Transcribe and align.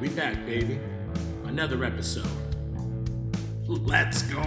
We 0.00 0.08
back, 0.08 0.44
baby. 0.44 0.80
Another 1.44 1.84
episode. 1.84 2.26
Let's 3.66 4.22
go. 4.22 4.42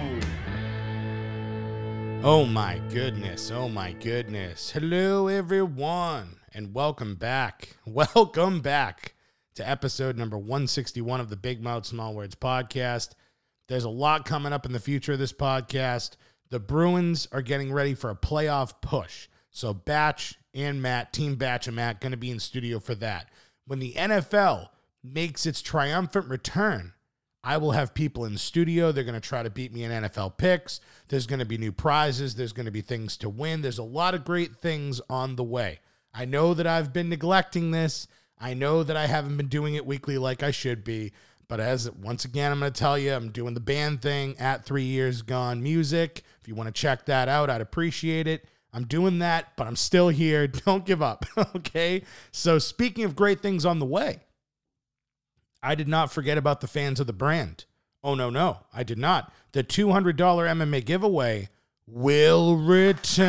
Oh 2.21 2.45
my 2.45 2.81
goodness. 2.89 3.49
Oh 3.49 3.69
my 3.69 3.93
goodness. 3.93 4.71
Hello, 4.71 5.27
everyone, 5.27 6.35
and 6.53 6.73
welcome 6.73 7.15
back. 7.15 7.77
Welcome 7.85 8.59
back 8.59 9.13
to 9.55 9.67
episode 9.67 10.17
number 10.17 10.37
161 10.37 11.21
of 11.21 11.29
the 11.29 11.37
Big 11.37 11.63
Mouth 11.63 11.85
Small 11.85 12.13
Words 12.13 12.35
podcast. 12.35 13.11
There's 13.69 13.85
a 13.85 13.89
lot 13.89 14.25
coming 14.25 14.51
up 14.51 14.65
in 14.65 14.73
the 14.73 14.81
future 14.81 15.13
of 15.13 15.19
this 15.19 15.33
podcast. 15.33 16.17
The 16.49 16.59
Bruins 16.59 17.25
are 17.31 17.41
getting 17.41 17.71
ready 17.71 17.93
for 17.93 18.09
a 18.09 18.15
playoff 18.15 18.73
push. 18.81 19.29
So, 19.49 19.73
Batch 19.73 20.35
and 20.53 20.81
Matt, 20.81 21.13
Team 21.13 21.35
Batch 21.35 21.67
and 21.67 21.75
Matt, 21.77 22.01
going 22.01 22.11
to 22.11 22.17
be 22.17 22.31
in 22.31 22.39
studio 22.39 22.79
for 22.79 22.95
that. 22.95 23.29
When 23.65 23.79
the 23.79 23.93
NFL 23.93 24.69
makes 25.03 25.45
its 25.45 25.61
triumphant 25.61 26.27
return, 26.27 26.93
I 27.43 27.57
will 27.57 27.71
have 27.71 27.93
people 27.93 28.25
in 28.25 28.33
the 28.33 28.39
studio. 28.39 28.91
They're 28.91 29.03
going 29.03 29.13
to 29.13 29.21
try 29.21 29.41
to 29.41 29.49
beat 29.49 29.73
me 29.73 29.83
in 29.83 29.91
NFL 29.91 30.37
picks. 30.37 30.81
There's 31.07 31.27
going 31.27 31.39
to 31.39 31.45
be 31.45 31.57
new 31.57 31.71
prizes. 31.71 32.35
There's 32.35 32.53
going 32.53 32.65
to 32.65 32.71
be 32.71 32.81
things 32.81 33.15
to 33.17 33.29
win. 33.29 33.61
There's 33.61 33.77
a 33.77 33.83
lot 33.83 34.13
of 34.13 34.25
great 34.25 34.55
things 34.55 34.99
on 35.09 35.35
the 35.35 35.43
way. 35.43 35.79
I 36.13 36.25
know 36.25 36.53
that 36.53 36.67
I've 36.67 36.91
been 36.91 37.09
neglecting 37.09 37.71
this. 37.71 38.07
I 38.39 38.53
know 38.53 38.83
that 38.83 38.97
I 38.97 39.07
haven't 39.07 39.37
been 39.37 39.47
doing 39.47 39.75
it 39.75 39.85
weekly 39.85 40.17
like 40.17 40.43
I 40.43 40.51
should 40.51 40.83
be. 40.83 41.13
But 41.47 41.59
as 41.59 41.89
once 41.89 42.25
again, 42.25 42.51
I'm 42.51 42.59
going 42.59 42.73
to 42.73 42.77
tell 42.77 42.97
you, 42.97 43.13
I'm 43.13 43.31
doing 43.31 43.53
the 43.53 43.59
band 43.61 44.01
thing 44.01 44.37
at 44.37 44.65
Three 44.65 44.83
Years 44.83 45.21
Gone 45.21 45.63
Music. 45.63 46.23
If 46.41 46.47
you 46.47 46.55
want 46.55 46.67
to 46.67 46.73
check 46.73 47.05
that 47.05 47.29
out, 47.29 47.49
I'd 47.49 47.61
appreciate 47.61 48.27
it. 48.27 48.45
I'm 48.73 48.83
doing 48.83 49.19
that, 49.19 49.55
but 49.55 49.67
I'm 49.67 49.77
still 49.77 50.09
here. 50.09 50.47
Don't 50.65 50.85
give 50.85 51.01
up. 51.01 51.25
okay. 51.55 52.03
So, 52.31 52.59
speaking 52.59 53.05
of 53.05 53.15
great 53.15 53.39
things 53.39 53.65
on 53.65 53.79
the 53.79 53.85
way, 53.85 54.23
I 55.61 55.75
did 55.75 55.87
not 55.87 56.11
forget 56.11 56.37
about 56.37 56.61
the 56.61 56.67
fans 56.67 56.99
of 56.99 57.07
the 57.07 57.13
brand. 57.13 57.65
Oh, 58.03 58.15
no, 58.15 58.29
no, 58.29 58.59
I 58.73 58.83
did 58.83 58.97
not. 58.97 59.33
The 59.51 59.63
$200 59.63 60.15
MMA 60.15 60.85
giveaway 60.85 61.49
will 61.87 62.57
return. 62.57 63.25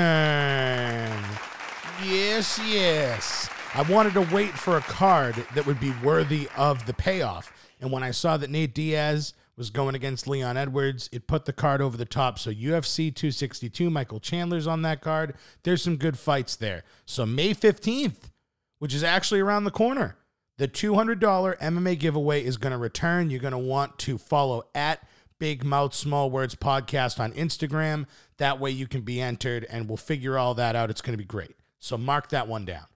Yes, 2.04 2.60
yes. 2.68 3.48
I 3.74 3.82
wanted 3.82 4.14
to 4.14 4.28
wait 4.32 4.50
for 4.50 4.76
a 4.76 4.82
card 4.82 5.34
that 5.54 5.66
would 5.66 5.80
be 5.80 5.92
worthy 6.02 6.48
of 6.56 6.86
the 6.86 6.94
payoff. 6.94 7.52
And 7.80 7.90
when 7.90 8.02
I 8.02 8.10
saw 8.10 8.36
that 8.36 8.50
Nate 8.50 8.74
Diaz 8.74 9.34
was 9.56 9.70
going 9.70 9.94
against 9.94 10.28
Leon 10.28 10.56
Edwards, 10.56 11.08
it 11.12 11.26
put 11.26 11.44
the 11.44 11.52
card 11.52 11.80
over 11.80 11.96
the 11.96 12.04
top. 12.04 12.38
So 12.38 12.50
UFC 12.50 13.14
262, 13.14 13.90
Michael 13.90 14.20
Chandler's 14.20 14.66
on 14.66 14.82
that 14.82 15.00
card. 15.00 15.34
There's 15.64 15.82
some 15.82 15.96
good 15.96 16.18
fights 16.18 16.54
there. 16.56 16.84
So 17.04 17.26
May 17.26 17.54
15th, 17.54 18.30
which 18.78 18.94
is 18.94 19.02
actually 19.02 19.40
around 19.40 19.64
the 19.64 19.70
corner, 19.70 20.16
the 20.59 20.69
$200 20.69 21.59
MMA 21.59 21.98
giveaway 21.98 22.45
is 22.45 22.56
going 22.56 22.73
to 22.73 22.78
return. 22.78 23.31
You're 23.31 23.41
going 23.41 23.53
to 23.53 23.59
want 23.59 23.97
to 24.01 24.19
follow 24.19 24.64
at 24.75 25.06
Big 25.39 25.64
Mouth 25.64 25.95
Small 25.95 26.31
Words 26.31 26.56
Podcast 26.56 27.20
on 27.20 27.33
Instagram. 27.33 28.07
That 28.39 28.58
way 28.58 28.73
you 28.73 28.89
can 28.89 29.02
be 29.02 29.20
entered 29.20 29.64
and 29.70 29.89
we'll 29.89 29.97
figure 29.97 30.36
all 30.36 30.55
that 30.55 30.74
out. 30.74 30.91
It's 30.91 31.01
going 31.01 31.13
to 31.13 31.18
be 31.18 31.24
great. 31.24 31.55
So 31.79 31.97
mark 31.97 32.30
that 32.30 32.48
one 32.48 32.64
down. 32.64 32.86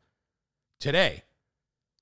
Today, 0.81 1.23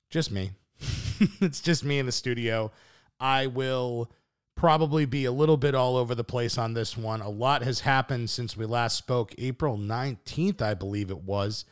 just 0.08 0.32
me. 0.32 0.52
it's 1.40 1.60
just 1.60 1.84
me 1.84 1.98
in 1.98 2.06
the 2.06 2.12
studio. 2.12 2.72
I 3.20 3.46
will 3.46 4.10
probably 4.54 5.04
be 5.04 5.26
a 5.26 5.32
little 5.32 5.58
bit 5.58 5.74
all 5.74 5.98
over 5.98 6.14
the 6.14 6.24
place 6.24 6.56
on 6.56 6.72
this 6.72 6.96
one. 6.96 7.20
A 7.20 7.28
lot 7.28 7.62
has 7.62 7.80
happened 7.80 8.30
since 8.30 8.56
we 8.56 8.64
last 8.64 8.96
spoke, 8.96 9.34
April 9.36 9.76
19th, 9.76 10.62
I 10.62 10.72
believe 10.72 11.10
it 11.10 11.22
was. 11.22 11.66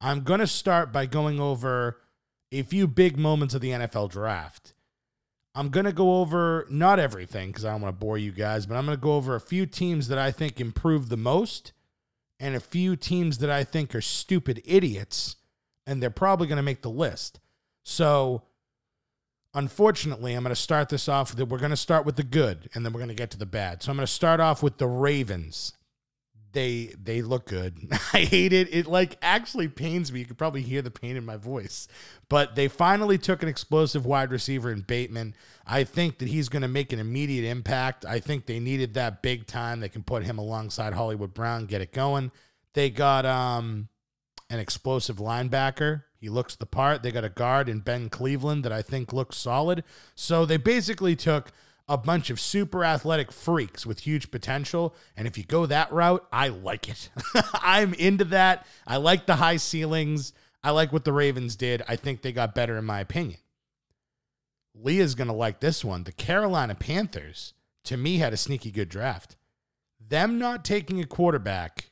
I'm 0.00 0.22
going 0.22 0.40
to 0.40 0.46
start 0.46 0.94
by 0.94 1.04
going 1.04 1.40
over 1.40 1.98
a 2.60 2.62
few 2.62 2.86
big 2.86 3.16
moments 3.16 3.54
of 3.54 3.60
the 3.60 3.70
NFL 3.70 4.10
draft. 4.10 4.74
I'm 5.54 5.68
going 5.68 5.86
to 5.86 5.92
go 5.92 6.20
over 6.20 6.66
not 6.68 6.98
everything 6.98 7.48
because 7.48 7.64
I 7.64 7.70
don't 7.70 7.80
want 7.80 7.94
to 7.94 8.04
bore 8.04 8.18
you 8.18 8.32
guys, 8.32 8.66
but 8.66 8.76
I'm 8.76 8.86
going 8.86 8.96
to 8.96 9.02
go 9.02 9.14
over 9.14 9.34
a 9.34 9.40
few 9.40 9.66
teams 9.66 10.08
that 10.08 10.18
I 10.18 10.30
think 10.30 10.60
improved 10.60 11.10
the 11.10 11.16
most 11.16 11.72
and 12.40 12.56
a 12.56 12.60
few 12.60 12.96
teams 12.96 13.38
that 13.38 13.50
I 13.50 13.62
think 13.62 13.94
are 13.94 14.00
stupid 14.00 14.60
idiots 14.64 15.36
and 15.86 16.02
they're 16.02 16.10
probably 16.10 16.46
going 16.46 16.56
to 16.56 16.62
make 16.62 16.82
the 16.82 16.90
list. 16.90 17.40
So, 17.82 18.42
unfortunately, 19.52 20.34
I'm 20.34 20.42
going 20.42 20.54
to 20.54 20.60
start 20.60 20.88
this 20.88 21.08
off. 21.08 21.36
That 21.36 21.46
we're 21.46 21.58
going 21.58 21.70
to 21.70 21.76
start 21.76 22.06
with 22.06 22.16
the 22.16 22.22
good, 22.22 22.70
and 22.74 22.84
then 22.84 22.92
we're 22.92 23.00
going 23.00 23.08
to 23.08 23.14
get 23.14 23.30
to 23.32 23.38
the 23.38 23.46
bad. 23.46 23.82
So, 23.82 23.90
I'm 23.90 23.96
going 23.96 24.06
to 24.06 24.12
start 24.12 24.40
off 24.40 24.62
with 24.62 24.78
the 24.78 24.86
Ravens. 24.86 25.74
They 26.54 26.94
they 27.02 27.20
look 27.20 27.46
good. 27.46 27.76
I 28.12 28.20
hate 28.20 28.52
it. 28.52 28.72
It 28.74 28.86
like 28.86 29.18
actually 29.20 29.68
pains 29.68 30.10
me. 30.10 30.20
You 30.20 30.26
could 30.26 30.38
probably 30.38 30.62
hear 30.62 30.80
the 30.80 30.90
pain 30.90 31.16
in 31.16 31.24
my 31.24 31.36
voice. 31.36 31.86
But 32.30 32.54
they 32.54 32.68
finally 32.68 33.18
took 33.18 33.42
an 33.42 33.48
explosive 33.48 34.06
wide 34.06 34.30
receiver 34.30 34.72
in 34.72 34.80
Bateman. 34.80 35.34
I 35.66 35.84
think 35.84 36.18
that 36.18 36.28
he's 36.28 36.48
going 36.48 36.62
to 36.62 36.68
make 36.68 36.92
an 36.92 36.98
immediate 36.98 37.48
impact. 37.48 38.06
I 38.06 38.20
think 38.20 38.46
they 38.46 38.60
needed 38.60 38.94
that 38.94 39.20
big 39.20 39.46
time. 39.46 39.80
They 39.80 39.88
can 39.90 40.02
put 40.02 40.24
him 40.24 40.38
alongside 40.38 40.94
Hollywood 40.94 41.34
Brown, 41.34 41.66
get 41.66 41.82
it 41.82 41.92
going. 41.92 42.30
They 42.72 42.88
got 42.88 43.26
um 43.26 43.88
an 44.48 44.60
explosive 44.60 45.16
linebacker. 45.16 46.04
He 46.16 46.28
looks 46.30 46.56
the 46.56 46.66
part. 46.66 47.02
They 47.02 47.10
got 47.10 47.24
a 47.24 47.28
guard 47.28 47.68
in 47.68 47.80
Ben 47.80 48.08
Cleveland 48.08 48.64
that 48.64 48.72
I 48.72 48.80
think 48.80 49.12
looks 49.12 49.36
solid. 49.36 49.84
So 50.14 50.46
they 50.46 50.56
basically 50.56 51.16
took 51.16 51.52
a 51.88 51.98
bunch 51.98 52.30
of 52.30 52.40
super 52.40 52.84
athletic 52.84 53.30
freaks 53.30 53.84
with 53.84 54.00
huge 54.00 54.30
potential. 54.30 54.94
And 55.16 55.26
if 55.26 55.36
you 55.36 55.44
go 55.44 55.66
that 55.66 55.92
route, 55.92 56.26
I 56.32 56.48
like 56.48 56.88
it. 56.88 57.10
I'm 57.54 57.94
into 57.94 58.24
that. 58.26 58.66
I 58.86 58.96
like 58.96 59.26
the 59.26 59.36
high 59.36 59.58
ceilings. 59.58 60.32
I 60.62 60.70
like 60.70 60.92
what 60.92 61.04
the 61.04 61.12
Ravens 61.12 61.56
did. 61.56 61.82
I 61.86 61.96
think 61.96 62.22
they 62.22 62.32
got 62.32 62.54
better, 62.54 62.78
in 62.78 62.84
my 62.84 63.00
opinion. 63.00 63.38
Leah's 64.74 65.14
going 65.14 65.28
to 65.28 65.34
like 65.34 65.60
this 65.60 65.84
one. 65.84 66.04
The 66.04 66.12
Carolina 66.12 66.74
Panthers, 66.74 67.52
to 67.84 67.96
me, 67.96 68.18
had 68.18 68.32
a 68.32 68.38
sneaky 68.38 68.70
good 68.70 68.88
draft. 68.88 69.36
Them 70.00 70.38
not 70.38 70.64
taking 70.64 71.00
a 71.00 71.06
quarterback, 71.06 71.90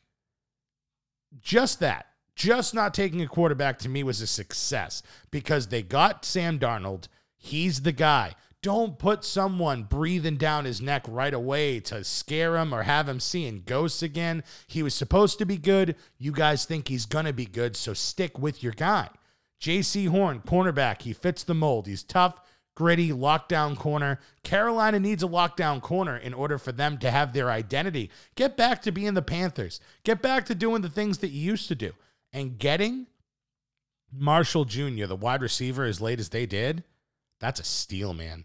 just 1.40 1.80
that 1.80 2.06
just 2.34 2.74
not 2.74 2.94
taking 2.94 3.22
a 3.22 3.26
quarterback 3.26 3.78
to 3.78 3.88
me 3.88 4.02
was 4.02 4.20
a 4.20 4.26
success 4.26 5.02
because 5.30 5.68
they 5.68 5.82
got 5.82 6.24
Sam 6.24 6.58
Darnold. 6.58 7.08
He's 7.36 7.82
the 7.82 7.92
guy. 7.92 8.34
Don't 8.62 8.96
put 8.96 9.24
someone 9.24 9.82
breathing 9.82 10.36
down 10.36 10.64
his 10.64 10.80
neck 10.80 11.04
right 11.08 11.34
away 11.34 11.80
to 11.80 12.04
scare 12.04 12.56
him 12.56 12.72
or 12.72 12.84
have 12.84 13.08
him 13.08 13.18
seeing 13.18 13.64
ghosts 13.66 14.02
again. 14.02 14.44
He 14.68 14.84
was 14.84 14.94
supposed 14.94 15.38
to 15.38 15.46
be 15.46 15.58
good. 15.58 15.96
You 16.16 16.30
guys 16.30 16.64
think 16.64 16.86
he's 16.86 17.04
going 17.04 17.24
to 17.24 17.32
be 17.32 17.44
good, 17.44 17.76
so 17.76 17.92
stick 17.92 18.38
with 18.38 18.62
your 18.62 18.72
guy. 18.72 19.08
Jaycee 19.60 20.08
Horn, 20.08 20.42
cornerback. 20.46 21.02
He 21.02 21.12
fits 21.12 21.42
the 21.42 21.54
mold. 21.54 21.88
He's 21.88 22.04
tough, 22.04 22.40
gritty, 22.76 23.10
lockdown 23.10 23.76
corner. 23.76 24.20
Carolina 24.44 25.00
needs 25.00 25.24
a 25.24 25.28
lockdown 25.28 25.82
corner 25.82 26.16
in 26.16 26.32
order 26.32 26.56
for 26.56 26.70
them 26.70 26.98
to 26.98 27.10
have 27.10 27.32
their 27.32 27.50
identity. 27.50 28.10
Get 28.36 28.56
back 28.56 28.80
to 28.82 28.92
being 28.92 29.14
the 29.14 29.22
Panthers. 29.22 29.80
Get 30.04 30.22
back 30.22 30.46
to 30.46 30.54
doing 30.54 30.82
the 30.82 30.88
things 30.88 31.18
that 31.18 31.30
you 31.30 31.40
used 31.40 31.66
to 31.66 31.74
do 31.74 31.92
and 32.32 32.58
getting 32.58 33.08
Marshall 34.12 34.66
Jr., 34.66 35.06
the 35.06 35.16
wide 35.16 35.42
receiver, 35.42 35.84
as 35.84 36.00
late 36.00 36.20
as 36.20 36.28
they 36.28 36.46
did, 36.46 36.84
that's 37.40 37.60
a 37.60 37.64
steal, 37.64 38.14
man. 38.14 38.44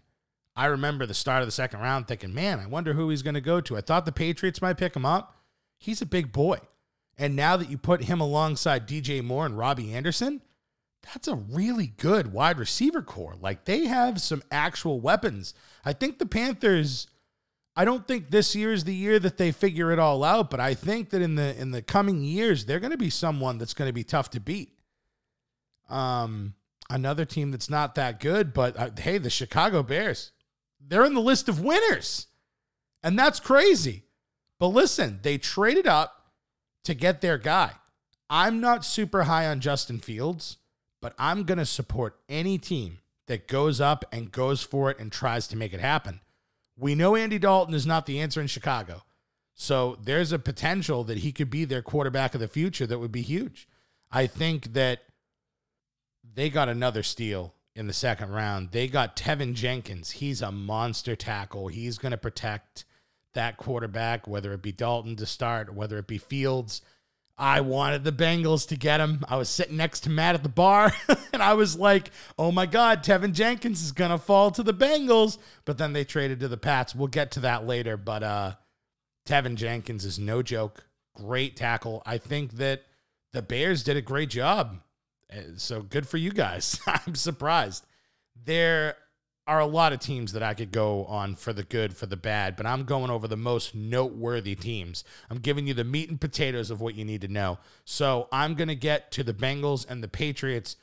I 0.58 0.66
remember 0.66 1.06
the 1.06 1.14
start 1.14 1.40
of 1.40 1.48
the 1.48 1.52
second 1.52 1.80
round 1.80 2.08
thinking, 2.08 2.34
man, 2.34 2.58
I 2.58 2.66
wonder 2.66 2.92
who 2.92 3.10
he's 3.10 3.22
going 3.22 3.34
to 3.34 3.40
go 3.40 3.60
to. 3.60 3.76
I 3.76 3.80
thought 3.80 4.04
the 4.04 4.12
Patriots 4.12 4.60
might 4.60 4.76
pick 4.76 4.96
him 4.96 5.06
up. 5.06 5.36
He's 5.78 6.02
a 6.02 6.06
big 6.06 6.32
boy. 6.32 6.58
And 7.16 7.36
now 7.36 7.56
that 7.56 7.70
you 7.70 7.78
put 7.78 8.04
him 8.04 8.20
alongside 8.20 8.88
DJ 8.88 9.22
Moore 9.22 9.46
and 9.46 9.56
Robbie 9.56 9.94
Anderson, 9.94 10.42
that's 11.02 11.28
a 11.28 11.36
really 11.36 11.86
good 11.96 12.32
wide 12.32 12.58
receiver 12.58 13.02
core. 13.02 13.36
Like 13.40 13.66
they 13.66 13.86
have 13.86 14.20
some 14.20 14.42
actual 14.50 15.00
weapons. 15.00 15.54
I 15.84 15.92
think 15.92 16.18
the 16.18 16.26
Panthers 16.26 17.06
I 17.78 17.84
don't 17.84 18.08
think 18.08 18.32
this 18.32 18.56
year 18.56 18.72
is 18.72 18.82
the 18.82 18.94
year 18.94 19.20
that 19.20 19.36
they 19.36 19.52
figure 19.52 19.92
it 19.92 20.00
all 20.00 20.24
out, 20.24 20.50
but 20.50 20.58
I 20.58 20.74
think 20.74 21.10
that 21.10 21.22
in 21.22 21.36
the 21.36 21.56
in 21.56 21.70
the 21.70 21.80
coming 21.80 22.22
years 22.22 22.64
they're 22.64 22.80
going 22.80 22.90
to 22.90 22.98
be 22.98 23.08
someone 23.08 23.58
that's 23.58 23.72
going 23.72 23.88
to 23.88 23.92
be 23.92 24.02
tough 24.02 24.30
to 24.30 24.40
beat. 24.40 24.76
Um, 25.88 26.54
another 26.90 27.24
team 27.24 27.52
that's 27.52 27.70
not 27.70 27.94
that 27.94 28.18
good, 28.18 28.52
but 28.52 28.76
uh, 28.76 28.90
hey, 28.98 29.18
the 29.18 29.30
Chicago 29.30 29.84
Bears, 29.84 30.32
they're 30.80 31.04
in 31.04 31.14
the 31.14 31.20
list 31.20 31.48
of 31.48 31.60
winners, 31.60 32.26
and 33.02 33.18
that's 33.18 33.40
crazy. 33.40 34.04
But 34.58 34.68
listen, 34.68 35.20
they 35.22 35.38
traded 35.38 35.86
up 35.86 36.32
to 36.84 36.94
get 36.94 37.20
their 37.20 37.38
guy. 37.38 37.72
I'm 38.30 38.60
not 38.60 38.84
super 38.84 39.24
high 39.24 39.46
on 39.46 39.60
Justin 39.60 39.98
Fields, 39.98 40.58
but 41.00 41.14
I'm 41.18 41.44
going 41.44 41.58
to 41.58 41.66
support 41.66 42.18
any 42.28 42.58
team 42.58 42.98
that 43.26 43.46
goes 43.46 43.80
up 43.80 44.04
and 44.12 44.32
goes 44.32 44.62
for 44.62 44.90
it 44.90 44.98
and 44.98 45.12
tries 45.12 45.46
to 45.48 45.56
make 45.56 45.72
it 45.72 45.80
happen. 45.80 46.20
We 46.76 46.94
know 46.94 47.16
Andy 47.16 47.38
Dalton 47.38 47.74
is 47.74 47.86
not 47.86 48.06
the 48.06 48.20
answer 48.20 48.40
in 48.40 48.46
Chicago. 48.46 49.02
So 49.54 49.98
there's 50.02 50.32
a 50.32 50.38
potential 50.38 51.04
that 51.04 51.18
he 51.18 51.32
could 51.32 51.50
be 51.50 51.64
their 51.64 51.82
quarterback 51.82 52.34
of 52.34 52.40
the 52.40 52.48
future 52.48 52.86
that 52.86 52.98
would 52.98 53.12
be 53.12 53.22
huge. 53.22 53.68
I 54.10 54.26
think 54.26 54.72
that 54.74 55.00
they 56.34 56.48
got 56.48 56.68
another 56.68 57.02
steal 57.02 57.54
in 57.78 57.86
the 57.86 57.92
second 57.92 58.32
round. 58.32 58.72
They 58.72 58.88
got 58.88 59.16
Teven 59.16 59.54
Jenkins. 59.54 60.10
He's 60.10 60.42
a 60.42 60.50
monster 60.50 61.14
tackle. 61.14 61.68
He's 61.68 61.96
going 61.96 62.10
to 62.10 62.18
protect 62.18 62.84
that 63.34 63.56
quarterback, 63.56 64.26
whether 64.26 64.52
it 64.52 64.62
be 64.62 64.72
Dalton 64.72 65.14
to 65.16 65.26
start 65.26 65.72
whether 65.72 65.96
it 65.98 66.08
be 66.08 66.18
Fields. 66.18 66.82
I 67.40 67.60
wanted 67.60 68.02
the 68.02 68.10
Bengals 68.10 68.66
to 68.68 68.76
get 68.76 69.00
him. 69.00 69.24
I 69.28 69.36
was 69.36 69.48
sitting 69.48 69.76
next 69.76 70.00
to 70.00 70.10
Matt 70.10 70.34
at 70.34 70.42
the 70.42 70.48
bar 70.48 70.92
and 71.32 71.40
I 71.40 71.54
was 71.54 71.78
like, 71.78 72.10
oh 72.36 72.50
my 72.50 72.66
God, 72.66 73.04
Teven 73.04 73.32
Jenkins 73.32 73.80
is 73.80 73.92
going 73.92 74.10
to 74.10 74.18
fall 74.18 74.50
to 74.50 74.64
the 74.64 74.74
Bengals. 74.74 75.38
But 75.64 75.78
then 75.78 75.92
they 75.92 76.02
traded 76.02 76.40
to 76.40 76.48
the 76.48 76.56
Pats. 76.56 76.96
We'll 76.96 77.06
get 77.06 77.30
to 77.32 77.40
that 77.40 77.64
later. 77.64 77.96
But 77.96 78.24
uh, 78.24 78.54
Teven 79.24 79.54
Jenkins 79.54 80.04
is 80.04 80.18
no 80.18 80.42
joke. 80.42 80.88
Great 81.14 81.54
tackle. 81.54 82.02
I 82.04 82.18
think 82.18 82.54
that 82.54 82.82
the 83.32 83.42
Bears 83.42 83.84
did 83.84 83.96
a 83.96 84.02
great 84.02 84.30
job. 84.30 84.80
Uh, 85.32 85.40
So 85.56 85.82
good 85.82 86.06
for 86.08 86.16
you 86.16 86.30
guys. 86.30 86.80
I'm 86.86 87.14
surprised. 87.14 87.86
There 88.44 88.96
are 89.46 89.60
a 89.60 89.66
lot 89.66 89.94
of 89.94 89.98
teams 90.00 90.32
that 90.34 90.42
I 90.42 90.52
could 90.52 90.70
go 90.70 91.06
on 91.06 91.34
for 91.34 91.54
the 91.54 91.62
good, 91.62 91.96
for 91.96 92.04
the 92.04 92.18
bad, 92.18 92.54
but 92.54 92.66
I'm 92.66 92.84
going 92.84 93.10
over 93.10 93.26
the 93.26 93.36
most 93.36 93.74
noteworthy 93.74 94.54
teams. 94.54 95.04
I'm 95.30 95.38
giving 95.38 95.66
you 95.66 95.72
the 95.72 95.84
meat 95.84 96.10
and 96.10 96.20
potatoes 96.20 96.70
of 96.70 96.82
what 96.82 96.94
you 96.94 97.04
need 97.04 97.22
to 97.22 97.28
know. 97.28 97.58
So 97.86 98.28
I'm 98.30 98.54
going 98.54 98.68
to 98.68 98.74
get 98.74 99.10
to 99.12 99.24
the 99.24 99.32
Bengals 99.32 99.88
and 99.88 100.04
the 100.04 100.08
Patriots 100.08 100.76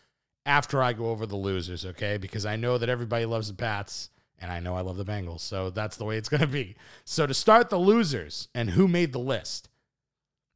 after 0.48 0.82
I 0.82 0.94
go 0.94 1.12
over 1.12 1.28
the 1.28 1.36
losers, 1.36 1.86
okay? 1.86 2.18
Because 2.18 2.46
I 2.46 2.56
know 2.56 2.80
that 2.80 2.90
everybody 2.90 3.26
loves 3.26 3.50
the 3.50 3.54
Pats 3.54 4.10
and 4.40 4.52
I 4.52 4.60
know 4.60 4.76
I 4.76 4.82
love 4.82 4.98
the 4.98 5.06
Bengals. 5.06 5.42
So 5.42 5.70
that's 5.70 5.98
the 5.98 6.06
way 6.06 6.18
it's 6.18 6.30
going 6.30 6.42
to 6.42 6.48
be. 6.48 6.76
So 7.04 7.28
to 7.28 7.34
start 7.36 7.70
the 7.70 7.78
losers 7.78 8.48
and 8.56 8.72
who 8.72 8.88
made 8.88 9.14
the 9.14 9.20
list, 9.20 9.70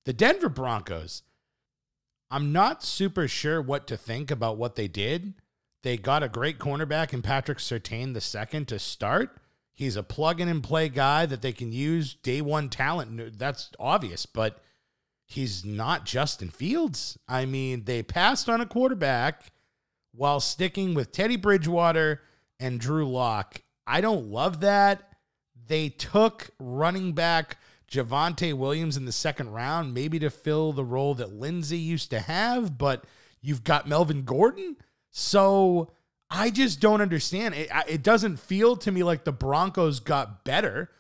the 0.06 0.14
Denver 0.14 0.50
Broncos. 0.50 1.22
I'm 2.32 2.52
not 2.52 2.84
super 2.84 3.28
sure 3.28 3.62
what 3.62 3.88
to 3.88 3.98
think 3.98 4.30
about 4.30 4.58
what 4.58 4.76
they 4.76 4.88
did. 4.88 5.34
They 5.84 5.98
got 5.98 6.24
a 6.24 6.30
great 6.30 6.60
cornerback 6.60 7.14
in 7.14 7.22
Patrick 7.22 7.58
Surtain 7.58 8.14
the 8.14 8.22
second 8.22 8.68
to 8.68 8.80
start. 8.80 9.38
He's 9.74 9.96
a 9.96 10.04
plug 10.04 10.42
in 10.42 10.50
and 10.50 10.62
play 10.62 10.90
guy 10.90 11.26
that 11.26 11.42
they 11.42 11.54
can 11.54 11.72
use 11.72 12.14
day 12.14 12.42
one 12.42 12.70
talent. 12.70 13.40
That's 13.40 13.72
obvious, 13.80 14.26
but 14.26 14.62
he's 15.26 15.64
not 15.64 16.06
Justin 16.06 16.50
Fields. 16.50 17.18
I 17.28 17.46
mean, 17.46 17.86
they 17.86 18.04
passed 18.04 18.50
on 18.50 18.60
a 18.60 18.66
quarterback 18.66 19.54
while 20.14 20.42
sticking 20.42 20.94
with 20.94 21.14
Teddy 21.14 21.38
Bridgewater 21.38 22.22
and 22.60 22.80
Drew 22.80 23.10
Lock. 23.10 23.62
I 23.88 24.02
don't 24.02 24.28
love 24.28 24.60
that. 24.60 25.10
They 25.68 25.90
took 25.90 26.50
running 26.60 27.14
back 27.14 27.58
Javonte 27.90 28.54
Williams 28.54 28.98
in 28.98 29.06
the 29.06 29.12
second 29.12 29.52
round, 29.52 29.94
maybe 29.94 30.20
to 30.20 30.30
fill 30.30 30.74
the 30.74 30.84
role 30.84 31.16
that 31.16 31.34
Lindsay 31.34 31.78
used 31.78 32.10
to 32.12 32.20
have, 32.20 32.78
but 32.78 33.04
you've 33.42 33.64
got 33.64 33.88
Melvin 33.88 34.24
Gordon. 34.24 34.78
So 35.12 35.92
I 36.30 36.52
just 36.52 36.80
don't 36.80 37.02
understand. 37.02 37.56
It, 37.56 37.70
it 37.88 38.04
doesn't 38.04 38.38
feel 38.38 38.76
to 38.78 38.92
me 38.92 39.04
like 39.04 39.24
the 39.24 39.32
Broncos 39.32 40.00
got 40.00 40.44
better. 40.44 40.92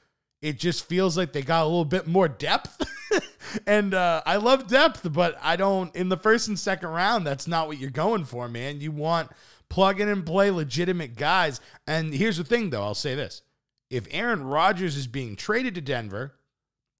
It 0.42 0.58
just 0.58 0.86
feels 0.86 1.18
like 1.18 1.34
they 1.34 1.42
got 1.42 1.64
a 1.64 1.68
little 1.68 1.86
bit 1.86 2.08
more 2.08 2.28
depth. 2.28 2.82
and 3.68 3.94
uh, 3.94 4.22
I 4.26 4.38
love 4.38 4.68
depth, 4.68 5.12
but 5.12 5.38
I 5.42 5.58
don't, 5.58 5.96
in 5.96 6.10
the 6.10 6.18
first 6.18 6.48
and 6.48 6.58
second 6.58 6.90
round, 6.90 7.28
that's 7.28 7.48
not 7.48 7.68
what 7.68 7.78
you're 7.78 7.90
going 7.90 8.26
for, 8.26 8.48
man. 8.48 8.82
You 8.82 8.92
want 8.92 9.30
plug 9.70 10.00
in 10.00 10.10
and 10.10 10.26
play 10.26 10.50
legitimate 10.50 11.16
guys. 11.16 11.62
And 11.86 12.14
here's 12.14 12.38
the 12.38 12.44
thing, 12.44 12.70
though 12.70 12.84
I'll 12.84 12.96
say 12.96 13.16
this 13.16 13.44
if 13.90 14.08
Aaron 14.12 14.44
Rodgers 14.44 14.96
is 14.96 15.08
being 15.08 15.36
traded 15.36 15.76
to 15.76 15.82
Denver 15.82 16.36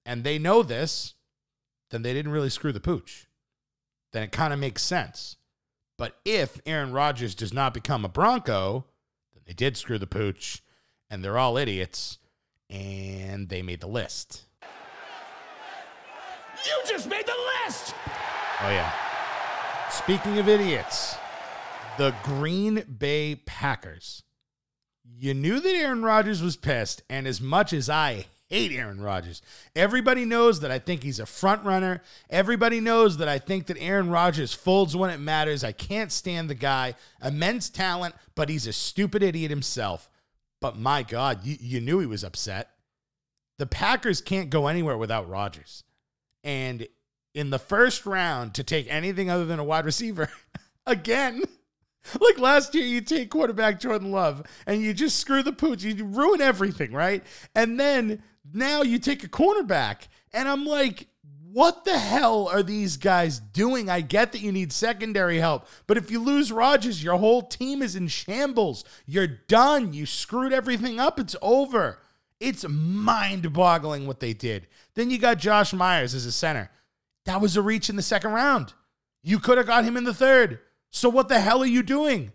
and 0.04 0.24
they 0.24 0.38
know 0.38 0.62
this, 0.62 1.14
then 1.90 2.02
they 2.02 2.12
didn't 2.12 2.32
really 2.32 2.50
screw 2.50 2.72
the 2.72 2.80
pooch. 2.80 3.26
Then 4.12 4.22
it 4.22 4.32
kind 4.32 4.52
of 4.52 4.58
makes 4.58 4.82
sense. 4.82 5.36
But 5.96 6.18
if 6.24 6.60
Aaron 6.66 6.92
Rodgers 6.92 7.34
does 7.34 7.52
not 7.52 7.74
become 7.74 8.04
a 8.04 8.08
Bronco, 8.08 8.86
then 9.34 9.42
they 9.46 9.52
did 9.52 9.76
screw 9.76 9.98
the 9.98 10.06
pooch 10.06 10.62
and 11.10 11.22
they're 11.22 11.38
all 11.38 11.58
idiots 11.58 12.18
and 12.68 13.48
they 13.48 13.62
made 13.62 13.80
the 13.80 13.88
list. 13.88 14.44
You 16.64 16.72
just 16.86 17.08
made 17.08 17.26
the 17.26 17.36
list! 17.66 17.94
Oh, 18.62 18.68
yeah. 18.68 18.92
Speaking 19.90 20.38
of 20.38 20.48
idiots, 20.48 21.16
the 21.96 22.14
Green 22.22 22.84
Bay 22.98 23.34
Packers. 23.46 24.22
You 25.04 25.34
knew 25.34 25.58
that 25.58 25.74
Aaron 25.74 26.02
Rodgers 26.02 26.42
was 26.42 26.56
pissed, 26.56 27.02
and 27.10 27.26
as 27.26 27.40
much 27.40 27.72
as 27.72 27.90
I 27.90 28.26
hate 28.50 28.72
Aaron 28.72 29.00
Rodgers, 29.00 29.40
everybody 29.74 30.24
knows 30.24 30.60
that 30.60 30.70
I 30.70 30.78
think 30.78 31.02
he's 31.02 31.20
a 31.20 31.26
front 31.26 31.64
runner. 31.64 32.02
Everybody 32.28 32.80
knows 32.80 33.16
that 33.18 33.28
I 33.28 33.38
think 33.38 33.66
that 33.66 33.80
Aaron 33.80 34.10
Rodgers 34.10 34.52
folds 34.52 34.94
when 34.94 35.10
it 35.10 35.20
matters. 35.20 35.64
I 35.64 35.72
can't 35.72 36.12
stand 36.12 36.50
the 36.50 36.54
guy. 36.54 36.94
Immense 37.24 37.70
talent, 37.70 38.14
but 38.34 38.48
he's 38.48 38.66
a 38.66 38.72
stupid 38.72 39.22
idiot 39.22 39.50
himself. 39.50 40.10
But 40.60 40.76
my 40.76 41.02
God, 41.02 41.44
you, 41.44 41.56
you 41.58 41.80
knew 41.80 42.00
he 42.00 42.06
was 42.06 42.24
upset. 42.24 42.70
The 43.58 43.66
Packers 43.66 44.20
can't 44.20 44.50
go 44.50 44.66
anywhere 44.66 44.98
without 44.98 45.28
Rodgers. 45.28 45.84
And 46.42 46.86
in 47.34 47.50
the 47.50 47.58
first 47.58 48.04
round 48.04 48.54
to 48.54 48.64
take 48.64 48.86
anything 48.90 49.30
other 49.30 49.46
than 49.46 49.58
a 49.58 49.64
wide 49.64 49.84
receiver 49.84 50.28
again. 50.86 51.42
Like 52.20 52.38
last 52.38 52.74
year, 52.74 52.84
you 52.84 53.00
take 53.00 53.30
quarterback 53.30 53.78
Jordan 53.78 54.10
Love 54.10 54.42
and 54.66 54.82
you 54.82 54.94
just 54.94 55.18
screw 55.18 55.42
the 55.42 55.52
pooch. 55.52 55.82
You 55.82 56.04
ruin 56.04 56.40
everything, 56.40 56.92
right? 56.92 57.22
And 57.54 57.78
then 57.78 58.22
now 58.52 58.82
you 58.82 58.98
take 58.98 59.22
a 59.22 59.28
cornerback. 59.28 60.08
And 60.32 60.48
I'm 60.48 60.64
like, 60.64 61.08
what 61.52 61.84
the 61.84 61.98
hell 61.98 62.48
are 62.48 62.62
these 62.62 62.96
guys 62.96 63.40
doing? 63.40 63.90
I 63.90 64.00
get 64.00 64.32
that 64.32 64.40
you 64.40 64.52
need 64.52 64.72
secondary 64.72 65.38
help, 65.38 65.66
but 65.86 65.96
if 65.96 66.10
you 66.10 66.20
lose 66.20 66.52
Rodgers, 66.52 67.02
your 67.02 67.16
whole 67.16 67.42
team 67.42 67.82
is 67.82 67.96
in 67.96 68.08
shambles. 68.08 68.84
You're 69.06 69.26
done. 69.26 69.92
You 69.92 70.06
screwed 70.06 70.52
everything 70.52 71.00
up. 71.00 71.18
It's 71.18 71.36
over. 71.42 71.98
It's 72.38 72.64
mind 72.68 73.52
boggling 73.52 74.06
what 74.06 74.20
they 74.20 74.32
did. 74.32 74.68
Then 74.94 75.10
you 75.10 75.18
got 75.18 75.38
Josh 75.38 75.72
Myers 75.72 76.14
as 76.14 76.24
a 76.24 76.32
center. 76.32 76.70
That 77.26 77.40
was 77.40 77.56
a 77.56 77.62
reach 77.62 77.90
in 77.90 77.96
the 77.96 78.02
second 78.02 78.32
round. 78.32 78.72
You 79.22 79.38
could 79.38 79.58
have 79.58 79.66
got 79.66 79.84
him 79.84 79.96
in 79.96 80.04
the 80.04 80.14
third. 80.14 80.60
So 80.90 81.08
what 81.08 81.28
the 81.28 81.40
hell 81.40 81.62
are 81.62 81.66
you 81.66 81.82
doing? 81.82 82.32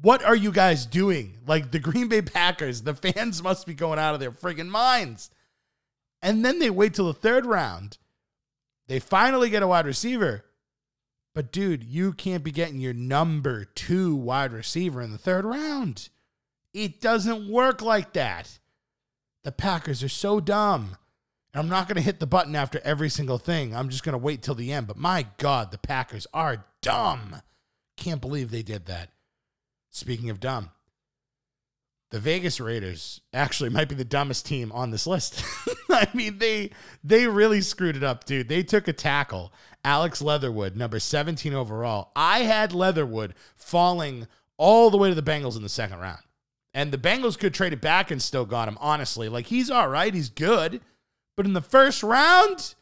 What 0.00 0.24
are 0.24 0.36
you 0.36 0.52
guys 0.52 0.86
doing? 0.86 1.38
Like 1.46 1.70
the 1.70 1.78
Green 1.78 2.08
Bay 2.08 2.22
Packers, 2.22 2.82
the 2.82 2.94
fans 2.94 3.42
must 3.44 3.66
be 3.66 3.74
going 3.74 3.98
out 3.98 4.14
of 4.14 4.20
their 4.20 4.32
friggin' 4.32 4.68
minds. 4.68 5.30
And 6.20 6.44
then 6.44 6.58
they 6.58 6.70
wait 6.70 6.94
till 6.94 7.06
the 7.06 7.12
third 7.12 7.44
round. 7.44 7.98
They 8.88 8.98
finally 8.98 9.50
get 9.50 9.62
a 9.62 9.66
wide 9.66 9.86
receiver. 9.86 10.44
But 11.34 11.50
dude, 11.50 11.82
you 11.82 12.12
can't 12.12 12.44
be 12.44 12.50
getting 12.50 12.80
your 12.80 12.92
number 12.92 13.64
two 13.64 14.14
wide 14.14 14.52
receiver 14.52 15.00
in 15.00 15.12
the 15.12 15.18
third 15.18 15.44
round. 15.44 16.10
It 16.74 17.00
doesn't 17.00 17.50
work 17.50 17.82
like 17.82 18.12
that. 18.12 18.58
The 19.44 19.52
Packers 19.52 20.02
are 20.02 20.08
so 20.08 20.40
dumb. 20.40 20.96
And 21.52 21.60
I'm 21.60 21.68
not 21.68 21.86
going 21.86 21.96
to 21.96 22.02
hit 22.02 22.20
the 22.20 22.26
button 22.26 22.54
after 22.54 22.80
every 22.84 23.08
single 23.08 23.38
thing. 23.38 23.74
I'm 23.74 23.88
just 23.88 24.04
going 24.04 24.12
to 24.12 24.18
wait 24.18 24.42
till 24.42 24.54
the 24.54 24.72
end. 24.72 24.86
But 24.86 24.96
my 24.96 25.26
God, 25.38 25.70
the 25.70 25.78
Packers 25.78 26.26
are 26.32 26.64
dumb. 26.80 27.36
Can't 27.96 28.20
believe 28.20 28.50
they 28.50 28.62
did 28.62 28.86
that. 28.86 29.10
Speaking 29.90 30.30
of 30.30 30.40
dumb, 30.40 30.70
the 32.10 32.20
Vegas 32.20 32.60
Raiders 32.60 33.20
actually 33.32 33.70
might 33.70 33.88
be 33.88 33.94
the 33.94 34.04
dumbest 34.04 34.44
team 34.46 34.70
on 34.72 34.90
this 34.90 35.06
list. 35.06 35.42
I 35.90 36.08
mean, 36.12 36.38
they 36.38 36.70
they 37.02 37.26
really 37.26 37.62
screwed 37.62 37.96
it 37.96 38.02
up, 38.02 38.24
dude. 38.24 38.48
They 38.48 38.62
took 38.62 38.86
a 38.86 38.92
tackle, 38.92 39.52
Alex 39.84 40.20
Leatherwood, 40.20 40.76
number 40.76 40.98
17 40.98 41.54
overall. 41.54 42.12
I 42.14 42.40
had 42.40 42.74
Leatherwood 42.74 43.34
falling 43.56 44.26
all 44.58 44.90
the 44.90 44.98
way 44.98 45.08
to 45.08 45.14
the 45.14 45.22
Bengals 45.22 45.56
in 45.56 45.62
the 45.62 45.68
second 45.68 45.98
round. 45.98 46.20
And 46.74 46.92
the 46.92 46.98
Bengals 46.98 47.38
could 47.38 47.54
trade 47.54 47.72
it 47.72 47.80
back 47.80 48.10
and 48.10 48.20
still 48.20 48.44
got 48.44 48.68
him, 48.68 48.78
honestly. 48.80 49.28
Like 49.28 49.46
he's 49.46 49.70
all 49.70 49.88
right, 49.88 50.12
he's 50.12 50.28
good. 50.28 50.80
But 51.36 51.46
in 51.46 51.54
the 51.54 51.60
first 51.62 52.02
round, 52.02 52.74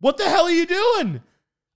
what 0.00 0.16
the 0.16 0.28
hell 0.28 0.46
are 0.46 0.50
you 0.50 0.66
doing? 0.66 1.22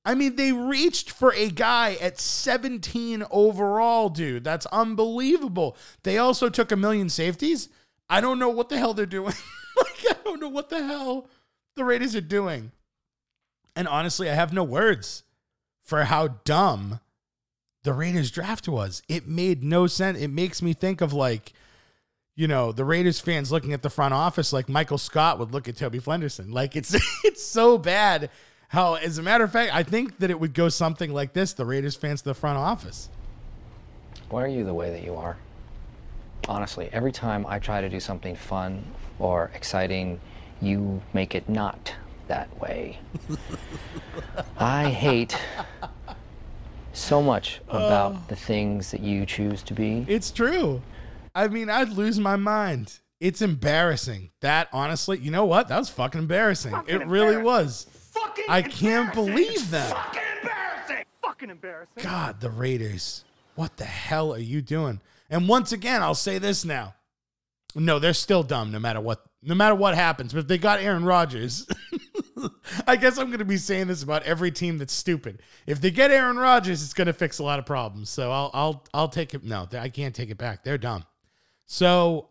I 0.07 0.15
mean, 0.15 0.37
they 0.37 0.53
reached 0.53 1.11
for 1.11 1.35
a 1.35 1.51
guy 1.51 1.95
at 2.01 2.21
17 2.21 3.25
overall, 3.29 4.09
dude. 4.09 4.45
That's 4.45 4.65
unbelievable. 4.67 5.77
They 6.05 6.17
also 6.17 6.49
took 6.49 6.71
a 6.71 6.77
million 6.77 7.09
safeties. 7.09 7.69
I 8.09 8.21
don't 8.21 8.39
know 8.39 8.49
what 8.49 8.69
the 8.69 8.79
hell 8.79 8.95
they're 8.95 9.05
doing. 9.05 9.35
like, 9.77 10.05
I 10.09 10.17
don't 10.23 10.39
know 10.39 10.49
what 10.49 10.71
the 10.71 10.81
hell 10.81 11.29
the 11.75 11.85
Raiders 11.85 12.15
are 12.15 12.21
doing. 12.21 12.71
And 13.75 13.89
honestly, 13.89 14.31
I 14.31 14.35
have 14.35 14.53
no 14.53 14.63
words 14.63 15.25
for 15.83 16.05
how 16.05 16.29
dumb 16.45 17.01
the 17.83 17.93
Raiders 17.93 18.31
draft 18.31 18.69
was. 18.69 19.03
It 19.09 19.27
made 19.27 19.65
no 19.65 19.89
sense. 19.89 20.21
It 20.21 20.29
makes 20.29 20.63
me 20.63 20.73
think 20.73 21.01
of 21.01 21.13
like, 21.13 21.53
you 22.37 22.47
know, 22.47 22.71
the 22.71 22.85
Raiders 22.85 23.19
fans 23.19 23.51
looking 23.51 23.73
at 23.73 23.83
the 23.83 23.91
front 23.91 24.15
office 24.15 24.53
like 24.53 24.69
Michael 24.69 24.99
Scott 24.99 25.41
would 25.41 25.53
look 25.53 25.69
at 25.69 25.77
Toby 25.77 25.99
Flenderson. 25.99 26.53
Like 26.53 26.77
it's 26.77 26.95
it's 27.25 27.45
so 27.45 27.77
bad 27.77 28.31
how, 28.69 28.95
as 28.95 29.19
a 29.19 29.23
matter 29.23 29.45
of 29.45 29.53
fact, 29.53 29.75
I 29.75 29.83
think 29.83 30.19
that 30.19 30.31
it 30.31 30.39
would 30.39 30.55
go 30.55 30.69
something 30.69 31.13
like 31.13 31.33
this: 31.33 31.53
the 31.53 31.65
Raiders 31.65 31.97
fans 31.97 32.23
to 32.23 32.31
the 32.31 32.35
front 32.35 32.59
office. 32.59 33.09
Why 34.29 34.43
are 34.45 34.49
you 34.49 34.65
the 34.65 34.75
way 34.75 34.91
that 34.91 35.05
you 35.05 35.15
are? 35.15 35.37
honestly. 36.49 36.89
Every 36.93 37.13
time 37.13 37.47
I 37.47 37.59
try 37.59 37.81
to 37.81 37.89
do 37.89 38.01
something 38.01 38.37
fun 38.37 38.85
or 39.19 39.51
exciting, 39.55 40.21
you 40.61 41.01
make 41.13 41.35
it 41.35 41.49
not 41.49 41.95
that 42.29 42.59
way. 42.61 42.99
I 44.59 44.91
hate 44.91 45.39
so 46.93 47.23
much 47.23 47.61
about 47.69 48.13
oh. 48.13 48.23
the 48.29 48.37
things 48.37 48.91
that 48.91 49.01
you 49.01 49.27
choose 49.27 49.63
to 49.65 49.75
be. 49.75 50.05
It's 50.09 50.31
true. 50.31 50.83
I 51.35 51.49
mean, 51.49 51.69
I'd 51.69 51.91
lose 51.91 52.19
my 52.19 52.37
mind. 52.37 53.01
It's 53.21 53.43
embarrassing. 53.43 54.31
That 54.41 54.69
honestly, 54.73 55.19
you 55.19 55.31
know 55.31 55.45
what? 55.45 55.69
That 55.69 55.79
was 55.79 55.89
fucking 55.89 56.21
embarrassing. 56.21 56.75
it 56.87 57.07
really 57.07 57.37
was. 57.37 57.87
I 58.49 58.63
can't 58.63 59.13
believe 59.13 59.71
that. 59.71 59.91
Fucking 59.91 60.23
embarrassing! 60.43 61.05
Fucking 61.23 61.51
embarrassing! 61.51 62.03
God, 62.03 62.41
the 62.41 62.51
Raiders. 62.51 63.25
What 63.55 63.77
the 63.77 63.85
hell 63.85 64.33
are 64.35 64.39
you 64.39 64.63
doing? 64.63 65.01
And 65.31 65.49
once 65.49 65.73
again, 65.73 66.03
I'll 66.03 66.15
say 66.15 66.39
this 66.39 66.65
now. 66.65 66.95
No, 67.75 67.99
they're 67.99 68.15
still 68.15 68.43
dumb 68.43 68.73
no 68.73 68.79
matter 68.79 69.01
what 69.01 69.23
no 69.43 69.55
matter 69.55 69.75
what 69.75 69.95
happens. 69.95 70.33
But 70.33 70.41
if 70.41 70.49
they 70.49 70.59
got 70.59 70.81
Aaron 70.81 71.05
Rodgers, 71.05 71.67
I 72.87 72.97
guess 72.97 73.19
I'm 73.19 73.27
going 73.27 73.39
to 73.39 73.45
be 73.45 73.59
saying 73.59 73.87
this 73.87 74.03
about 74.03 74.23
every 74.25 74.51
team 74.51 74.79
that's 74.79 74.93
stupid. 74.93 75.43
If 75.67 75.81
they 75.81 75.91
get 75.91 76.11
Aaron 76.11 76.37
Rodgers, 76.37 76.83
it's 76.83 76.95
going 76.95 77.07
to 77.07 77.13
fix 77.13 77.39
a 77.39 77.45
lot 77.45 77.59
of 77.59 77.67
problems. 77.67 78.11
So 78.11 78.31
I'll 78.33 78.51
I'll 78.55 78.85
I'll 78.95 79.09
take 79.09 79.35
it. 79.35 79.45
No, 79.45 79.69
I 79.73 79.89
can't 79.89 80.15
take 80.15 80.31
it 80.31 80.39
back. 80.39 80.65
They're 80.65 80.79
dumb. 80.79 81.05
So 81.67 82.29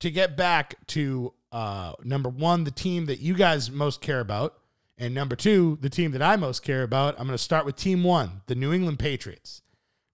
to 0.00 0.10
get 0.10 0.36
back 0.36 0.74
to 0.88 1.32
uh, 1.52 1.92
number 2.04 2.28
one, 2.28 2.64
the 2.64 2.70
team 2.70 3.06
that 3.06 3.20
you 3.20 3.34
guys 3.34 3.70
most 3.70 4.00
care 4.00 4.20
about, 4.20 4.54
and 4.98 5.14
number 5.14 5.36
two, 5.36 5.78
the 5.80 5.90
team 5.90 6.12
that 6.12 6.22
I 6.22 6.36
most 6.36 6.62
care 6.62 6.82
about, 6.82 7.14
I'm 7.18 7.26
going 7.26 7.36
to 7.36 7.42
start 7.42 7.66
with 7.66 7.76
team 7.76 8.02
one, 8.02 8.42
the 8.46 8.54
New 8.54 8.72
England 8.72 8.98
Patriots. 8.98 9.62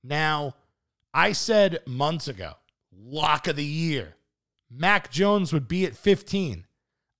Now, 0.03 0.57
I 1.15 1.33
said 1.33 1.81
months 1.87 2.27
ago, 2.27 2.55
lock 2.93 3.47
of 3.47 3.57
the 3.57 3.65
year, 3.65 4.17
Mac 4.71 5.11
Jones 5.11 5.53
would 5.53 5.69
be 5.69 5.85
at 5.87 5.97
15. 5.97 6.67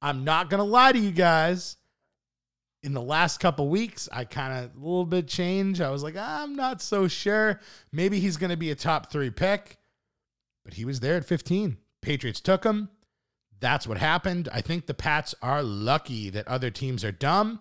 I'm 0.01 0.25
not 0.25 0.51
going 0.51 0.59
to 0.59 0.65
lie 0.65 0.93
to 0.93 0.99
you 0.99 1.13
guys. 1.13 1.77
In 2.83 2.95
the 2.95 3.03
last 3.03 3.39
couple 3.39 3.69
weeks, 3.69 4.09
I 4.13 4.25
kind 4.25 4.65
of 4.65 4.75
a 4.75 4.79
little 4.79 5.07
bit 5.07 5.29
changed. 5.29 5.81
I 5.81 5.91
was 5.91 6.03
like, 6.03 6.17
I'm 6.17 6.57
not 6.57 6.83
so 6.83 7.07
sure. 7.07 7.61
Maybe 7.93 8.19
he's 8.19 8.37
going 8.37 8.51
to 8.51 8.57
be 8.57 8.73
a 8.73 8.75
top 8.75 9.13
three 9.13 9.31
pick, 9.31 9.77
but 10.65 10.75
he 10.75 10.85
was 10.85 10.99
there 10.99 11.15
at 11.15 11.25
15. 11.25 11.77
Patriots 12.01 12.41
took 12.41 12.65
him. 12.65 12.89
That's 13.63 13.87
what 13.87 13.99
happened. 13.99 14.49
I 14.53 14.61
think 14.61 14.87
the 14.87 14.93
Pats 14.93 15.37
are 15.41 15.63
lucky 15.63 16.31
that 16.31 16.49
other 16.49 16.69
teams 16.69 17.05
are 17.05 17.13
dumb, 17.13 17.61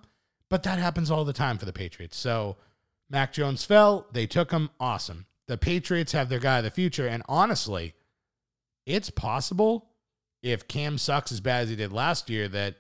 but 0.50 0.63
that 0.63 0.79
happens 0.79 1.12
all 1.12 1.24
the 1.24 1.31
time 1.31 1.60
for 1.60 1.65
the 1.65 1.72
Patriots. 1.72 2.17
So 2.17 2.58
Mac 3.08 3.31
Jones 3.31 3.63
fell. 3.63 4.08
They 4.12 4.25
took 4.25 4.50
him. 4.50 4.72
Awesome. 4.79 5.27
The 5.48 5.60
Patriots 5.60 6.13
have 6.13 6.27
their 6.27 6.39
guy 6.39 6.58
of 6.58 6.63
the 6.63 6.72
future. 6.72 7.08
And 7.08 7.22
honestly, 7.29 7.93
it's 8.88 9.12
possible 9.12 9.89
if 10.41 10.67
Cam 10.67 10.98
sucks 10.98 11.31
as 11.31 11.39
bad 11.39 11.63
as 11.63 11.70
he 11.70 11.75
did 11.75 11.93
last 11.93 12.31
year 12.31 12.48
that 12.48 12.77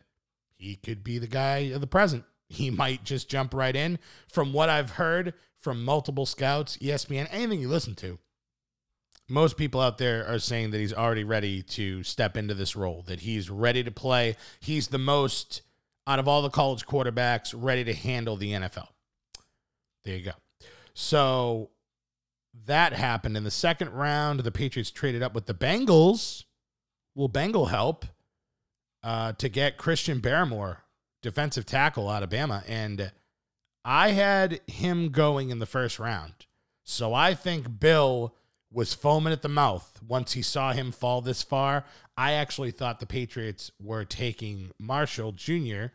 he 0.55 0.75
could 0.75 1.03
be 1.03 1.19
the 1.19 1.27
guy 1.27 1.57
of 1.75 1.81
the 1.81 1.87
present. 1.87 2.23
He 2.49 2.71
might 2.71 3.03
just 3.03 3.29
jump 3.29 3.53
right 3.53 3.75
in. 3.75 3.99
From 4.27 4.51
what 4.51 4.69
I've 4.69 4.91
heard 4.91 5.35
from 5.59 5.85
multiple 5.85 6.25
scouts, 6.25 6.75
ESPN, 6.77 7.27
anything 7.29 7.61
you 7.61 7.69
listen 7.69 7.93
to, 7.97 8.17
most 9.31 9.55
people 9.57 9.79
out 9.79 9.97
there 9.97 10.27
are 10.27 10.39
saying 10.39 10.71
that 10.71 10.79
he's 10.79 10.93
already 10.93 11.23
ready 11.23 11.61
to 11.61 12.03
step 12.03 12.35
into 12.35 12.53
this 12.53 12.75
role, 12.75 13.03
that 13.07 13.21
he's 13.21 13.49
ready 13.49 13.83
to 13.83 13.91
play. 13.91 14.35
He's 14.59 14.89
the 14.89 14.97
most, 14.97 15.61
out 16.05 16.19
of 16.19 16.27
all 16.27 16.41
the 16.41 16.49
college 16.49 16.85
quarterbacks, 16.85 17.53
ready 17.57 17.83
to 17.85 17.93
handle 17.93 18.35
the 18.35 18.51
NFL. 18.51 18.89
There 20.03 20.17
you 20.17 20.25
go. 20.25 20.31
So 20.93 21.69
that 22.65 22.93
happened 22.93 23.37
in 23.37 23.43
the 23.45 23.51
second 23.51 23.91
round. 23.91 24.41
The 24.41 24.51
Patriots 24.51 24.91
traded 24.91 25.23
up 25.23 25.33
with 25.33 25.45
the 25.45 25.53
Bengals. 25.53 26.43
Will 27.15 27.29
Bengal 27.29 27.67
help 27.67 28.05
uh, 29.03 29.31
to 29.33 29.47
get 29.47 29.77
Christian 29.77 30.19
Barmore, 30.19 30.77
defensive 31.21 31.65
tackle 31.65 32.09
out 32.09 32.23
of 32.23 32.29
Bama? 32.29 32.63
And 32.67 33.11
I 33.85 34.11
had 34.11 34.59
him 34.67 35.09
going 35.09 35.49
in 35.49 35.59
the 35.59 35.65
first 35.65 35.99
round. 35.99 36.33
So 36.83 37.13
I 37.13 37.33
think 37.33 37.79
Bill 37.79 38.35
was 38.71 38.93
foaming 38.93 39.33
at 39.33 39.41
the 39.41 39.49
mouth 39.49 39.99
once 40.07 40.33
he 40.33 40.41
saw 40.41 40.71
him 40.71 40.91
fall 40.91 41.21
this 41.21 41.43
far. 41.43 41.83
I 42.15 42.33
actually 42.33 42.71
thought 42.71 42.99
the 42.99 43.05
Patriots 43.05 43.71
were 43.81 44.05
taking 44.05 44.71
Marshall 44.79 45.33
Jr., 45.33 45.87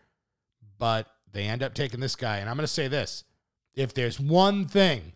but 0.78 1.06
they 1.32 1.44
end 1.44 1.62
up 1.62 1.74
taking 1.74 2.00
this 2.00 2.16
guy. 2.16 2.38
And 2.38 2.50
I'm 2.50 2.56
going 2.56 2.64
to 2.64 2.72
say 2.72 2.88
this 2.88 3.24
if 3.74 3.94
there's 3.94 4.20
one 4.20 4.66
thing 4.66 5.12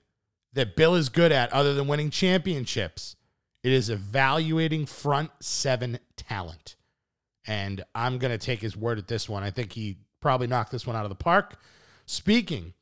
that 0.52 0.76
Bill 0.76 0.94
is 0.94 1.08
good 1.08 1.32
at 1.32 1.52
other 1.52 1.74
than 1.74 1.86
winning 1.86 2.10
championships, 2.10 3.16
it 3.62 3.72
is 3.72 3.90
evaluating 3.90 4.86
front 4.86 5.30
seven 5.40 5.98
talent. 6.16 6.76
And 7.46 7.82
I'm 7.94 8.18
going 8.18 8.32
to 8.32 8.44
take 8.44 8.60
his 8.60 8.76
word 8.76 8.98
at 8.98 9.08
this 9.08 9.28
one. 9.28 9.42
I 9.42 9.50
think 9.50 9.72
he 9.72 9.98
probably 10.20 10.46
knocked 10.46 10.72
this 10.72 10.86
one 10.86 10.96
out 10.96 11.04
of 11.04 11.10
the 11.10 11.14
park. 11.14 11.58
Speaking 12.06 12.74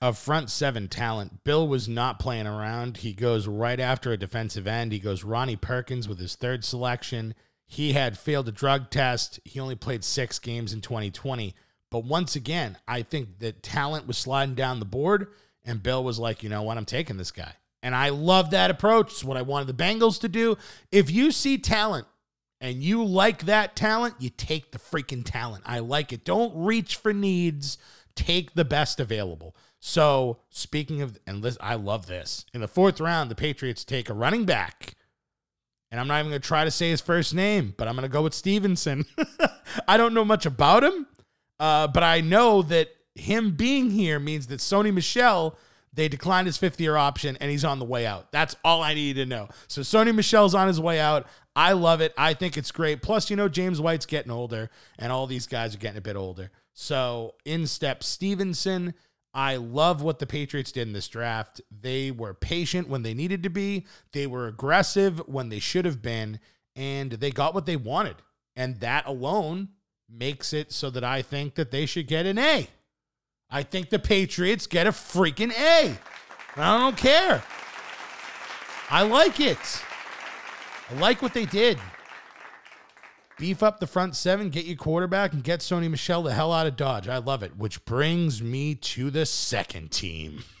of 0.00 0.16
front 0.16 0.50
seven 0.50 0.88
talent, 0.88 1.44
Bill 1.44 1.66
was 1.68 1.88
not 1.88 2.18
playing 2.18 2.46
around. 2.46 2.98
He 2.98 3.12
goes 3.12 3.46
right 3.46 3.78
after 3.78 4.12
a 4.12 4.16
defensive 4.16 4.66
end. 4.66 4.92
He 4.92 4.98
goes 4.98 5.24
Ronnie 5.24 5.56
Perkins 5.56 6.08
with 6.08 6.18
his 6.18 6.36
third 6.36 6.64
selection. 6.64 7.34
He 7.66 7.92
had 7.92 8.18
failed 8.18 8.48
a 8.48 8.52
drug 8.52 8.90
test. 8.90 9.40
He 9.44 9.60
only 9.60 9.76
played 9.76 10.02
six 10.02 10.38
games 10.38 10.72
in 10.72 10.80
2020. 10.80 11.54
But 11.90 12.04
once 12.04 12.34
again, 12.34 12.78
I 12.88 13.02
think 13.02 13.40
that 13.40 13.62
talent 13.62 14.06
was 14.06 14.16
sliding 14.16 14.54
down 14.54 14.78
the 14.78 14.86
board, 14.86 15.28
and 15.64 15.82
Bill 15.82 16.02
was 16.02 16.18
like, 16.18 16.42
you 16.42 16.48
know 16.48 16.62
what, 16.62 16.78
I'm 16.78 16.84
taking 16.84 17.16
this 17.16 17.32
guy. 17.32 17.52
And 17.82 17.94
I 17.94 18.10
love 18.10 18.50
that 18.50 18.70
approach. 18.70 19.12
It's 19.12 19.24
what 19.24 19.36
I 19.36 19.42
wanted 19.42 19.68
the 19.68 19.82
Bengals 19.82 20.20
to 20.20 20.28
do. 20.28 20.56
If 20.92 21.10
you 21.10 21.30
see 21.30 21.58
talent 21.58 22.06
and 22.60 22.82
you 22.82 23.04
like 23.04 23.46
that 23.46 23.74
talent, 23.74 24.14
you 24.18 24.30
take 24.30 24.70
the 24.70 24.78
freaking 24.78 25.24
talent. 25.24 25.64
I 25.66 25.78
like 25.78 26.12
it. 26.12 26.24
Don't 26.24 26.52
reach 26.54 26.96
for 26.96 27.12
needs, 27.12 27.78
take 28.14 28.54
the 28.54 28.64
best 28.64 29.00
available. 29.00 29.56
So, 29.80 30.38
speaking 30.50 31.00
of, 31.00 31.18
and 31.26 31.42
listen, 31.42 31.60
I 31.62 31.74
love 31.74 32.06
this. 32.06 32.44
In 32.52 32.60
the 32.60 32.68
fourth 32.68 33.00
round, 33.00 33.30
the 33.30 33.34
Patriots 33.34 33.84
take 33.84 34.10
a 34.10 34.14
running 34.14 34.44
back. 34.44 34.94
And 35.90 35.98
I'm 35.98 36.06
not 36.06 36.20
even 36.20 36.30
going 36.30 36.40
to 36.40 36.46
try 36.46 36.64
to 36.64 36.70
say 36.70 36.90
his 36.90 37.00
first 37.00 37.34
name, 37.34 37.74
but 37.76 37.88
I'm 37.88 37.96
going 37.96 38.08
to 38.08 38.12
go 38.12 38.22
with 38.22 38.34
Stevenson. 38.34 39.06
I 39.88 39.96
don't 39.96 40.14
know 40.14 40.24
much 40.24 40.46
about 40.46 40.84
him, 40.84 41.06
uh, 41.58 41.88
but 41.88 42.04
I 42.04 42.20
know 42.20 42.62
that 42.62 42.90
him 43.14 43.52
being 43.52 43.90
here 43.90 44.20
means 44.20 44.46
that 44.48 44.60
Sony 44.60 44.94
Michel, 44.94 45.58
they 45.92 46.08
declined 46.08 46.46
his 46.46 46.56
fifth 46.56 46.80
year 46.80 46.96
option 46.96 47.36
and 47.40 47.50
he's 47.50 47.64
on 47.64 47.80
the 47.80 47.84
way 47.84 48.06
out. 48.06 48.30
That's 48.30 48.54
all 48.64 48.82
I 48.82 48.94
need 48.94 49.16
to 49.16 49.26
know. 49.26 49.48
So 49.66 49.80
Sony 49.80 50.14
Michel's 50.14 50.54
on 50.54 50.68
his 50.68 50.80
way 50.80 51.00
out. 51.00 51.26
I 51.56 51.72
love 51.72 52.00
it. 52.00 52.14
I 52.16 52.34
think 52.34 52.56
it's 52.56 52.70
great. 52.70 53.02
Plus, 53.02 53.28
you 53.28 53.36
know, 53.36 53.48
James 53.48 53.80
White's 53.80 54.06
getting 54.06 54.30
older 54.30 54.70
and 54.98 55.10
all 55.10 55.26
these 55.26 55.48
guys 55.48 55.74
are 55.74 55.78
getting 55.78 55.98
a 55.98 56.02
bit 56.02 56.16
older. 56.16 56.52
So 56.72 57.34
in 57.44 57.66
step 57.66 58.02
Stevenson. 58.02 58.94
I 59.32 59.56
love 59.56 60.02
what 60.02 60.18
the 60.18 60.26
Patriots 60.26 60.72
did 60.72 60.88
in 60.88 60.92
this 60.92 61.06
draft. 61.06 61.60
They 61.70 62.10
were 62.10 62.34
patient 62.34 62.88
when 62.88 63.02
they 63.04 63.14
needed 63.14 63.44
to 63.44 63.48
be, 63.48 63.86
they 64.12 64.26
were 64.26 64.48
aggressive 64.48 65.22
when 65.28 65.50
they 65.50 65.60
should 65.60 65.84
have 65.84 66.02
been, 66.02 66.40
and 66.74 67.12
they 67.12 67.30
got 67.30 67.54
what 67.54 67.66
they 67.66 67.76
wanted. 67.76 68.16
And 68.56 68.80
that 68.80 69.06
alone 69.06 69.68
makes 70.08 70.52
it 70.52 70.72
so 70.72 70.90
that 70.90 71.04
I 71.04 71.22
think 71.22 71.54
that 71.54 71.70
they 71.70 71.86
should 71.86 72.08
get 72.08 72.26
an 72.26 72.38
A. 72.38 72.66
I 73.48 73.62
think 73.62 73.90
the 73.90 73.98
Patriots 73.98 74.66
get 74.66 74.86
a 74.86 74.90
freaking 74.90 75.52
A. 75.52 75.96
I 76.56 76.78
don't 76.78 76.96
care. 76.96 77.42
I 78.90 79.02
like 79.02 79.38
it. 79.38 79.58
I 80.90 80.94
like 80.94 81.22
what 81.22 81.34
they 81.34 81.46
did. 81.46 81.78
Beef 83.40 83.62
up 83.62 83.80
the 83.80 83.86
front 83.86 84.14
seven, 84.16 84.50
get 84.50 84.66
your 84.66 84.76
quarterback, 84.76 85.32
and 85.32 85.42
get 85.42 85.60
Sony 85.60 85.90
Michel 85.90 86.22
the 86.22 86.34
hell 86.34 86.52
out 86.52 86.66
of 86.66 86.76
Dodge. 86.76 87.08
I 87.08 87.16
love 87.16 87.42
it. 87.42 87.56
Which 87.56 87.82
brings 87.86 88.42
me 88.42 88.74
to 88.74 89.10
the 89.10 89.24
second 89.24 89.90
team 89.90 90.44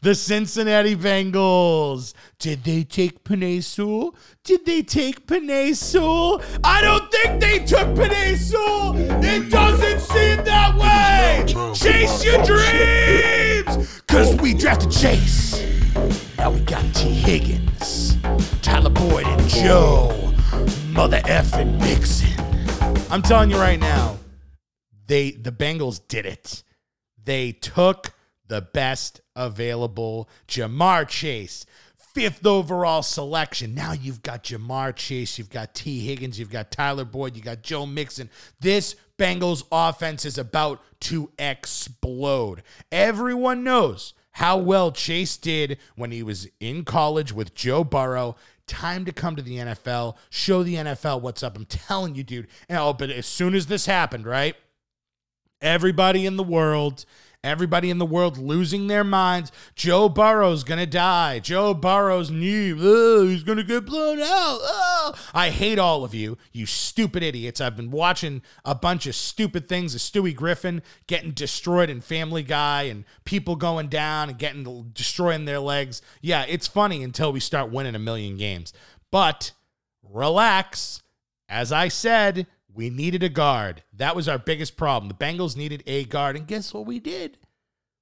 the 0.00 0.14
Cincinnati 0.14 0.94
Bengals. 0.94 2.14
Did 2.38 2.62
they 2.62 2.84
take 2.84 3.24
Penei 3.24 3.64
Sewell? 3.64 4.14
Did 4.44 4.64
they 4.64 4.82
take 4.82 5.26
Penei 5.26 5.74
Sewell? 5.74 6.40
I 6.62 6.82
don't 6.82 7.10
think 7.10 7.40
they 7.40 7.58
took 7.58 7.88
Penei 7.88 8.36
Sewell. 8.36 8.94
It 9.24 9.50
doesn't 9.50 9.98
seem 9.98 10.44
that 10.44 10.76
way. 10.76 11.72
Chase 11.74 12.24
your 12.24 12.44
dreams, 12.44 14.00
because 14.02 14.36
we 14.36 14.54
drafted 14.54 14.92
Chase. 14.92 15.66
Now 16.38 16.52
we 16.52 16.60
got 16.60 16.84
Tee 16.94 17.12
Higgins, 17.12 18.18
Tyler 18.62 18.90
Boyd, 18.90 19.26
and 19.26 19.48
Joe 19.48 20.32
Mother 20.96 21.20
effing 21.26 21.78
Mixon. 21.78 22.32
I'm 23.10 23.20
telling 23.20 23.50
you 23.50 23.58
right 23.58 23.78
now, 23.78 24.16
they 25.06 25.32
the 25.32 25.52
Bengals 25.52 26.00
did 26.08 26.24
it. 26.24 26.62
They 27.22 27.52
took 27.52 28.14
the 28.48 28.62
best 28.62 29.20
available 29.36 30.26
Ja'Marr 30.48 31.06
Chase, 31.06 31.66
fifth 31.98 32.46
overall 32.46 33.02
selection. 33.02 33.74
Now 33.74 33.92
you've 33.92 34.22
got 34.22 34.44
Ja'Marr 34.44 34.96
Chase, 34.96 35.36
you've 35.36 35.50
got 35.50 35.74
Tee 35.74 36.00
Higgins, 36.00 36.38
you've 36.38 36.50
got 36.50 36.70
Tyler 36.70 37.04
Boyd, 37.04 37.36
you 37.36 37.42
got 37.42 37.60
Joe 37.60 37.84
Mixon. 37.84 38.30
This 38.60 38.96
Bengals 39.18 39.64
offense 39.70 40.24
is 40.24 40.38
about 40.38 40.82
to 41.00 41.30
explode. 41.38 42.62
Everyone 42.90 43.62
knows 43.62 44.14
how 44.32 44.56
well 44.56 44.92
Chase 44.92 45.36
did 45.36 45.76
when 45.94 46.10
he 46.10 46.22
was 46.22 46.48
in 46.58 46.84
college 46.84 47.34
with 47.34 47.54
Joe 47.54 47.84
Burrow. 47.84 48.36
Time 48.66 49.04
to 49.04 49.12
come 49.12 49.36
to 49.36 49.42
the 49.42 49.58
NFL, 49.58 50.16
show 50.28 50.62
the 50.62 50.74
NFL 50.74 51.20
what's 51.20 51.42
up. 51.42 51.56
I'm 51.56 51.66
telling 51.66 52.14
you, 52.16 52.24
dude. 52.24 52.48
Oh, 52.68 52.92
but 52.92 53.10
as 53.10 53.26
soon 53.26 53.54
as 53.54 53.66
this 53.66 53.86
happened, 53.86 54.26
right? 54.26 54.56
Everybody 55.60 56.26
in 56.26 56.36
the 56.36 56.42
world, 56.42 57.04
everybody 57.46 57.90
in 57.90 57.98
the 57.98 58.04
world 58.04 58.36
losing 58.36 58.86
their 58.86 59.04
minds. 59.04 59.52
Joe 59.74 60.08
Burrow's 60.08 60.64
gonna 60.64 60.86
die. 60.86 61.38
Joe 61.38 61.74
Burrow's 61.74 62.30
new. 62.30 62.76
Oh, 62.80 63.26
he's 63.26 63.42
gonna 63.42 63.62
get 63.62 63.86
blown 63.86 64.20
out. 64.20 64.58
Oh, 64.60 65.14
I 65.32 65.50
hate 65.50 65.78
all 65.78 66.04
of 66.04 66.14
you, 66.14 66.36
you 66.52 66.66
stupid 66.66 67.22
idiots. 67.22 67.60
I've 67.60 67.76
been 67.76 67.90
watching 67.90 68.42
a 68.64 68.74
bunch 68.74 69.06
of 69.06 69.14
stupid 69.14 69.68
things 69.68 69.94
of 69.94 70.00
Stewie 70.00 70.34
Griffin 70.34 70.82
getting 71.06 71.32
destroyed 71.32 71.90
in 71.90 72.00
Family 72.00 72.42
Guy 72.42 72.82
and 72.82 73.04
people 73.24 73.56
going 73.56 73.88
down 73.88 74.28
and 74.28 74.38
getting 74.38 74.90
destroying 74.92 75.44
their 75.44 75.60
legs. 75.60 76.02
Yeah, 76.20 76.44
it's 76.48 76.66
funny 76.66 77.02
until 77.02 77.32
we 77.32 77.40
start 77.40 77.70
winning 77.70 77.94
a 77.94 78.00
million 78.00 78.36
games. 78.36 78.72
But 79.10 79.52
relax. 80.02 81.02
As 81.48 81.70
I 81.70 81.88
said, 81.88 82.48
we 82.76 82.90
needed 82.90 83.22
a 83.22 83.30
guard. 83.30 83.82
That 83.94 84.14
was 84.14 84.28
our 84.28 84.38
biggest 84.38 84.76
problem. 84.76 85.08
The 85.08 85.14
Bengals 85.14 85.56
needed 85.56 85.82
a 85.86 86.04
guard. 86.04 86.36
And 86.36 86.46
guess 86.46 86.74
what 86.74 86.84
we 86.84 87.00
did? 87.00 87.38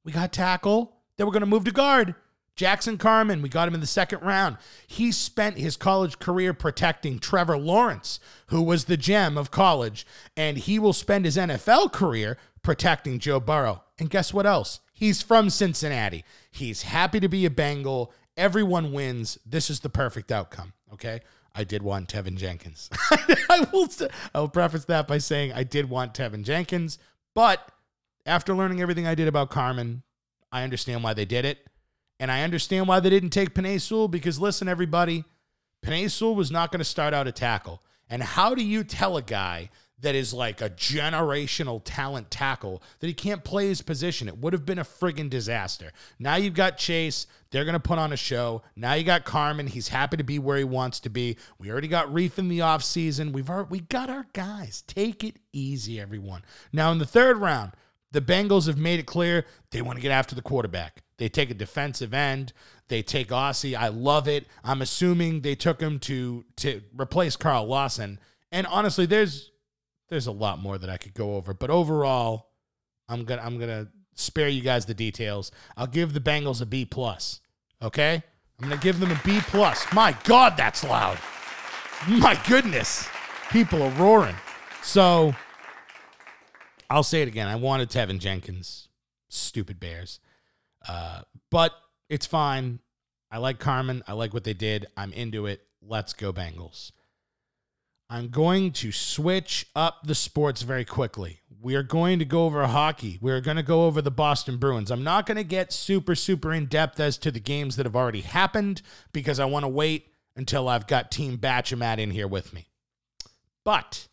We 0.04 0.11
got 0.11 0.33
tackle. 0.33 0.97
Then 1.16 1.26
we're 1.26 1.33
going 1.33 1.40
to 1.43 1.47
move 1.47 1.64
to 1.64 1.71
guard. 1.71 2.16
Jackson 2.57 2.99
Carman, 2.99 3.40
we 3.40 3.49
got 3.49 3.66
him 3.69 3.75
in 3.75 3.81
the 3.81 3.87
second 3.87 4.23
round. 4.23 4.59
He 4.87 5.11
spent 5.12 5.59
his 5.59 5.76
college 5.76 6.19
career 6.19 6.52
protecting 6.52 7.19
Trevor 7.19 7.57
Lawrence, 7.57 8.21
who 8.49 8.62
was 8.62 8.85
the 8.85 8.97
gem 8.97 9.38
of 9.38 9.50
college, 9.50 10.07
and 10.37 10.57
he 10.57 10.78
will 10.78 10.93
spend 10.93 11.25
his 11.25 11.37
NFL 11.37 11.93
career 11.93 12.37
protecting 12.62 13.19
Joe 13.19 13.40
Burrow. 13.40 13.83
And 13.99 14.11
guess 14.11 14.35
what 14.35 14.47
else? 14.47 14.81
He's 14.93 15.23
from 15.23 15.50
Cincinnati. 15.50 16.25
He's 16.50 16.83
happy 16.83 17.21
to 17.21 17.28
be 17.28 17.45
a 17.45 17.50
Bengal. 17.50 18.12
Everyone 18.37 18.93
wins. 18.93 19.38
This 19.47 19.71
is 19.71 19.81
the 19.81 19.88
perfect 19.88 20.31
outcome, 20.31 20.73
okay? 20.93 21.21
I 21.54 21.64
did 21.64 21.82
want 21.82 22.08
Teven 22.08 22.37
Jenkins. 22.37 22.90
I 23.11 23.66
will 23.73 23.88
I 24.34 24.40
will 24.40 24.49
preface 24.49 24.84
that 24.87 25.06
by 25.06 25.18
saying 25.18 25.52
I 25.52 25.62
did 25.64 25.88
want 25.88 26.14
Teven 26.14 26.42
Jenkins, 26.42 26.99
but 27.34 27.70
after 28.26 28.54
learning 28.54 28.80
everything 28.80 29.06
I 29.06 29.14
did 29.14 29.28
about 29.28 29.50
Carman, 29.50 30.02
I 30.50 30.62
understand 30.62 31.04
why 31.04 31.14
they 31.14 31.25
did 31.25 31.44
it. 31.44 31.66
And 32.20 32.30
I 32.30 32.42
understand 32.42 32.87
why 32.87 33.00
they 33.00 33.11
didn't 33.11 33.30
take 33.30 33.54
Penei 33.54 33.80
Sewell 33.80 34.08
because 34.08 34.38
listen, 34.38 34.68
everybody, 34.68 35.25
Penei 35.84 36.11
Sewell 36.11 36.34
was 36.34 36.50
not 36.50 36.70
going 36.70 36.78
to 36.78 36.84
start 36.84 37.12
out 37.12 37.26
a 37.26 37.32
tackle. 37.32 37.82
And 38.08 38.23
how 38.23 38.54
do 38.54 38.64
you 38.64 38.84
tell 38.84 39.16
a 39.16 39.23
guy 39.23 39.70
that 40.01 40.15
is 40.15 40.35
like 40.35 40.61
a 40.61 40.71
generational 40.71 41.81
talent 41.85 42.31
tackle 42.31 42.83
that 43.01 43.07
he 43.07 43.15
can't 43.15 43.45
play 43.45 43.69
his 43.69 43.83
position? 43.83 44.29
It 44.29 44.39
would 44.39 44.53
have 44.53 44.67
been 44.67 44.79
a 44.79 44.85
friggin' 44.85 45.31
disaster. 45.31 45.93
Now 46.19 46.37
you've 46.37 46.55
got 46.55 46.79
Chase. 46.79 47.27
They're 47.51 47.65
going 47.65 47.75
to 47.75 47.81
put 47.81 47.99
on 47.99 48.13
a 48.13 48.17
show. 48.17 48.63
Now 48.77 48.95
you 48.95 49.05
got 49.05 49.25
Carman. 49.25 49.67
He's 49.69 49.89
happy 49.89 50.17
to 50.17 50.25
be 50.25 50.39
where 50.39 50.59
he 50.59 50.65
wants 50.65 51.01
to 51.01 51.09
be. 51.09 51.37
We 51.59 51.71
already 51.71 51.89
got 51.89 52.13
Reef 52.13 52.39
in 52.39 52.49
the 52.49 52.59
offseason. 52.59 53.33
We've 53.33 53.49
already, 53.49 53.69
we 53.71 53.81
got 53.81 54.11
our 54.11 54.27
guys. 54.33 54.83
Take 54.87 55.25
it 55.25 55.37
easy, 55.53 56.01
everyone. 56.01 56.43
Now 56.73 56.91
in 56.93 56.99
the 56.99 57.07
third 57.07 57.39
round, 57.39 57.73
the 58.11 58.21
Bengals 58.21 58.67
have 58.67 58.79
made 58.79 59.01
it 59.01 59.07
clear 59.07 59.45
they 59.71 59.83
want 59.83 59.97
to 59.97 60.03
get 60.03 60.13
after 60.13 60.35
the 60.35 60.43
quarterback. 60.43 61.03
They 61.17 61.29
take 61.29 61.51
a 61.51 61.55
defensive 61.55 62.15
end. 62.15 62.53
They 62.89 63.03
take 63.03 63.29
Ossai. 63.29 63.77
I 63.77 63.89
love 63.89 64.29
it. 64.29 64.47
I'm 64.63 64.83
assuming 64.83 65.41
they 65.41 65.55
took 65.55 65.81
him 65.81 65.99
to 66.01 66.45
to 66.57 66.83
replace 66.97 67.37
Carl 67.37 67.67
Lawson. 67.67 68.19
And 68.53 68.67
honestly, 68.67 69.07
there's 69.07 69.51
there's 70.08 70.26
a 70.26 70.32
lot 70.32 70.58
more 70.58 70.78
that 70.78 70.90
I 70.90 70.96
could 70.96 71.14
go 71.14 71.37
over, 71.37 71.54
but 71.54 71.70
overall, 71.70 72.50
I'm 73.08 73.25
gonna 73.25 73.42
I'm 73.42 73.58
gonna 73.58 73.88
spare 74.14 74.49
you 74.49 74.62
guys 74.62 74.87
the 74.87 74.94
details. 74.94 75.50
I'll 75.76 75.87
give 75.87 76.12
the 76.12 76.20
Bengals 76.20 76.62
a 76.62 76.66
B 76.66 76.84
plus. 76.84 77.40
Okay, 77.82 78.23
I'm 78.61 78.68
gonna 78.68 78.80
give 78.80 79.00
them 79.00 79.11
a 79.11 79.20
B 79.25 79.40
plus. 79.40 79.84
My 79.92 80.16
God, 80.25 80.56
that's 80.56 80.84
loud. 80.84 81.18
My 82.08 82.40
goodness, 82.46 83.08
people 83.50 83.82
are 83.82 83.90
roaring. 83.93 84.36
So 84.82 85.34
I'll 86.90 87.02
say 87.02 87.23
it 87.23 87.28
again. 87.28 87.49
I 87.49 87.56
wanted 87.56 87.88
Teven 87.88 88.19
Jenkins. 88.19 88.88
Stupid 89.28 89.80
Bears. 89.80 90.21
Uh, 90.86 91.23
but 91.50 91.73
it's 92.08 92.26
fine. 92.26 92.80
I 93.30 93.38
like 93.38 93.58
Carman. 93.58 94.02
I 94.06 94.12
like 94.12 94.32
what 94.32 94.45
they 94.45 94.54
did. 94.54 94.86
I'm 94.97 95.12
into 95.12 95.47
it. 95.47 95.62
Let's 95.82 96.12
go, 96.12 96.32
Bengals. 96.32 96.93
I'm 98.15 98.29
going 98.29 98.71
to 98.75 98.93
switch 98.93 99.67
up 99.75 100.07
the 100.07 100.15
sports 100.15 100.63
very 100.63 100.85
quickly. 100.85 101.41
We 101.61 101.75
are 101.75 101.83
going 101.83 102.21
to 102.21 102.25
go 102.25 102.45
over 102.45 102.65
hockey. 102.65 103.19
We're 103.21 103.41
going 103.41 103.57
to 103.57 103.63
go 103.65 103.87
over 103.87 104.00
the 104.00 104.13
Boston 104.13 104.57
Bruins. 104.57 104.93
I'm 104.93 105.03
not 105.03 105.27
going 105.27 105.37
to 105.37 105.43
get 105.43 105.73
super, 105.73 106.15
super 106.15 106.53
in 106.53 106.67
depth 106.67 107.00
as 107.00 107.19
to 107.19 107.33
the 107.33 107.41
games 107.41 107.75
that 107.75 107.87
have 107.87 107.97
already 107.97 108.21
happened 108.21 108.83
because 109.13 109.41
I 109.41 109.47
want 109.47 109.65
to 109.65 109.69
wait 109.69 110.13
until 110.37 110.69
I've 110.69 110.87
got 110.87 111.11
Team 111.11 111.39
Batchamat 111.39 111.99
in 111.99 112.13
here 112.13 112.29
with 112.29 112.53
me. 112.53 112.69
But 113.65 114.07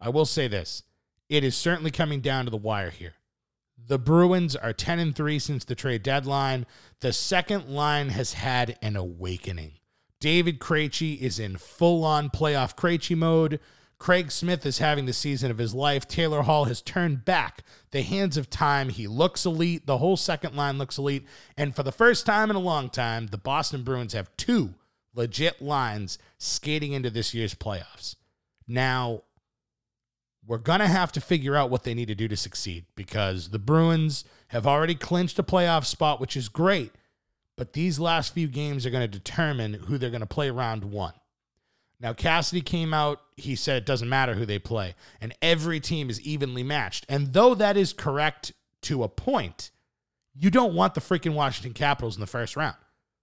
I 0.00 0.08
will 0.08 0.24
say 0.24 0.48
this 0.48 0.82
it 1.28 1.44
is 1.44 1.54
certainly 1.54 1.90
coming 1.90 2.22
down 2.22 2.46
to 2.46 2.50
the 2.50 2.56
wire 2.56 2.88
here. 2.88 3.16
The 3.76 3.98
Bruins 3.98 4.56
are 4.56 4.72
10 4.72 4.98
and 4.98 5.14
3 5.14 5.38
since 5.38 5.66
the 5.66 5.74
trade 5.74 6.02
deadline. 6.02 6.64
The 7.00 7.12
second 7.12 7.68
line 7.68 8.08
has 8.08 8.32
had 8.32 8.78
an 8.80 8.96
awakening. 8.96 9.72
David 10.22 10.60
Krejci 10.60 11.18
is 11.20 11.40
in 11.40 11.56
full 11.56 12.04
on 12.04 12.30
playoff 12.30 12.76
Krejci 12.76 13.16
mode. 13.16 13.58
Craig 13.98 14.30
Smith 14.30 14.64
is 14.64 14.78
having 14.78 15.04
the 15.04 15.12
season 15.12 15.50
of 15.50 15.58
his 15.58 15.74
life. 15.74 16.06
Taylor 16.06 16.42
Hall 16.42 16.66
has 16.66 16.80
turned 16.80 17.24
back 17.24 17.64
the 17.90 18.02
hands 18.02 18.36
of 18.36 18.48
time. 18.48 18.90
He 18.90 19.08
looks 19.08 19.44
elite. 19.44 19.84
The 19.84 19.98
whole 19.98 20.16
second 20.16 20.54
line 20.54 20.78
looks 20.78 20.96
elite. 20.96 21.26
And 21.56 21.74
for 21.74 21.82
the 21.82 21.90
first 21.90 22.24
time 22.24 22.50
in 22.50 22.56
a 22.56 22.60
long 22.60 22.88
time, 22.88 23.26
the 23.26 23.36
Boston 23.36 23.82
Bruins 23.82 24.12
have 24.12 24.30
two 24.36 24.76
legit 25.12 25.60
lines 25.60 26.18
skating 26.38 26.92
into 26.92 27.10
this 27.10 27.34
year's 27.34 27.56
playoffs. 27.56 28.14
Now, 28.68 29.22
we're 30.46 30.58
going 30.58 30.80
to 30.80 30.86
have 30.86 31.10
to 31.12 31.20
figure 31.20 31.56
out 31.56 31.70
what 31.70 31.82
they 31.82 31.94
need 31.94 32.06
to 32.06 32.14
do 32.14 32.28
to 32.28 32.36
succeed 32.36 32.84
because 32.94 33.50
the 33.50 33.58
Bruins 33.58 34.24
have 34.48 34.68
already 34.68 34.94
clinched 34.94 35.40
a 35.40 35.42
playoff 35.42 35.84
spot, 35.84 36.20
which 36.20 36.36
is 36.36 36.48
great. 36.48 36.92
But 37.56 37.74
these 37.74 38.00
last 38.00 38.32
few 38.34 38.48
games 38.48 38.86
are 38.86 38.90
going 38.90 39.08
to 39.08 39.18
determine 39.18 39.74
who 39.74 39.98
they're 39.98 40.10
going 40.10 40.20
to 40.20 40.26
play 40.26 40.50
round 40.50 40.84
one. 40.84 41.12
Now, 42.00 42.12
Cassidy 42.12 42.62
came 42.62 42.92
out, 42.92 43.20
he 43.36 43.54
said 43.54 43.76
it 43.76 43.86
doesn't 43.86 44.08
matter 44.08 44.34
who 44.34 44.44
they 44.44 44.58
play, 44.58 44.96
and 45.20 45.34
every 45.40 45.78
team 45.78 46.10
is 46.10 46.20
evenly 46.22 46.64
matched. 46.64 47.06
And 47.08 47.32
though 47.32 47.54
that 47.54 47.76
is 47.76 47.92
correct 47.92 48.52
to 48.82 49.04
a 49.04 49.08
point, 49.08 49.70
you 50.34 50.50
don't 50.50 50.74
want 50.74 50.94
the 50.94 51.00
freaking 51.00 51.34
Washington 51.34 51.74
Capitals 51.74 52.16
in 52.16 52.20
the 52.20 52.26
first 52.26 52.56
round. 52.56 52.76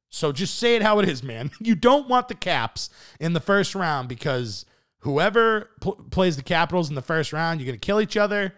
So 0.10 0.32
just 0.32 0.56
say 0.56 0.76
it 0.76 0.82
how 0.82 1.00
it 1.00 1.10
is, 1.10 1.22
man. 1.22 1.52
You 1.60 1.76
don't 1.76 2.08
want 2.08 2.30
the 2.30 2.36
Caps 2.36 2.89
in 3.20 3.34
the 3.34 3.39
first 3.42 3.76
round 3.76 4.08
because 4.08 4.65
whoever 5.00 5.70
pl- 5.82 6.06
plays 6.10 6.38
the 6.38 6.44
Capitals 6.44 6.88
in 6.88 6.96
the 6.96 7.02
first 7.02 7.34
round, 7.34 7.60
you're 7.60 7.65
going 7.65 7.80
to 7.80 7.86
kill 7.86 8.00
each 8.00 8.18
other, 8.18 8.54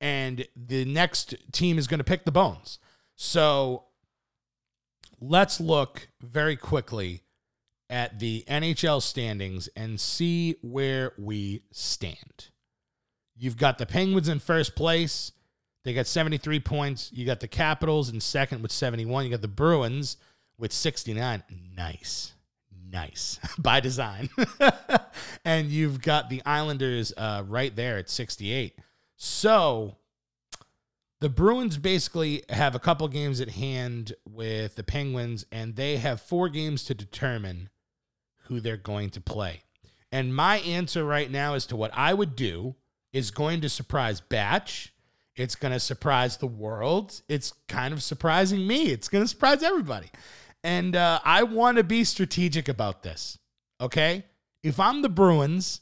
and 0.00 0.46
the 0.54 0.84
next 0.84 1.34
team 1.52 1.78
is 1.78 1.86
going 1.86 1.98
to 1.98 2.04
pick 2.04 2.24
the 2.24 2.32
bones. 2.32 2.78
So 3.16 3.84
let's 5.28 5.60
look 5.60 6.08
very 6.20 6.56
quickly 6.56 7.22
at 7.88 8.18
the 8.18 8.44
NHL 8.48 9.02
standings 9.02 9.68
and 9.76 10.00
see 10.00 10.56
where 10.62 11.12
we 11.18 11.62
stand. 11.70 12.48
You've 13.36 13.56
got 13.56 13.78
the 13.78 13.86
Penguins 13.86 14.28
in 14.28 14.38
first 14.38 14.74
place. 14.74 15.32
They 15.84 15.92
got 15.92 16.06
73 16.06 16.60
points. 16.60 17.10
You 17.12 17.26
got 17.26 17.40
the 17.40 17.48
Capitals 17.48 18.10
in 18.10 18.20
second 18.20 18.62
with 18.62 18.72
71. 18.72 19.24
You 19.24 19.30
got 19.30 19.42
the 19.42 19.48
Bruins 19.48 20.16
with 20.58 20.72
69. 20.72 21.42
Nice. 21.76 22.32
Nice. 22.90 23.38
By 23.58 23.80
design. 23.80 24.30
and 25.44 25.68
you've 25.68 26.00
got 26.00 26.30
the 26.30 26.42
Islanders 26.46 27.12
uh, 27.16 27.44
right 27.46 27.74
there 27.74 27.98
at 27.98 28.08
68. 28.08 28.78
So 29.16 29.96
the 31.24 31.30
Bruins 31.30 31.78
basically 31.78 32.42
have 32.50 32.74
a 32.74 32.78
couple 32.78 33.08
games 33.08 33.40
at 33.40 33.48
hand 33.48 34.12
with 34.28 34.74
the 34.74 34.82
Penguins, 34.82 35.46
and 35.50 35.74
they 35.74 35.96
have 35.96 36.20
four 36.20 36.50
games 36.50 36.84
to 36.84 36.92
determine 36.92 37.70
who 38.42 38.60
they're 38.60 38.76
going 38.76 39.08
to 39.08 39.22
play. 39.22 39.62
And 40.12 40.36
my 40.36 40.58
answer 40.58 41.02
right 41.02 41.30
now 41.30 41.54
as 41.54 41.64
to 41.68 41.76
what 41.76 41.92
I 41.94 42.12
would 42.12 42.36
do 42.36 42.74
is 43.14 43.30
going 43.30 43.62
to 43.62 43.70
surprise 43.70 44.20
Batch. 44.20 44.92
It's 45.34 45.54
going 45.54 45.72
to 45.72 45.80
surprise 45.80 46.36
the 46.36 46.46
world. 46.46 47.22
It's 47.26 47.54
kind 47.68 47.94
of 47.94 48.02
surprising 48.02 48.66
me. 48.66 48.90
It's 48.90 49.08
going 49.08 49.24
to 49.24 49.28
surprise 49.28 49.62
everybody. 49.62 50.10
And 50.62 50.94
uh, 50.94 51.20
I 51.24 51.44
want 51.44 51.78
to 51.78 51.84
be 51.84 52.04
strategic 52.04 52.68
about 52.68 53.02
this. 53.02 53.38
Okay. 53.80 54.26
If 54.62 54.78
I'm 54.78 55.00
the 55.00 55.08
Bruins, 55.08 55.80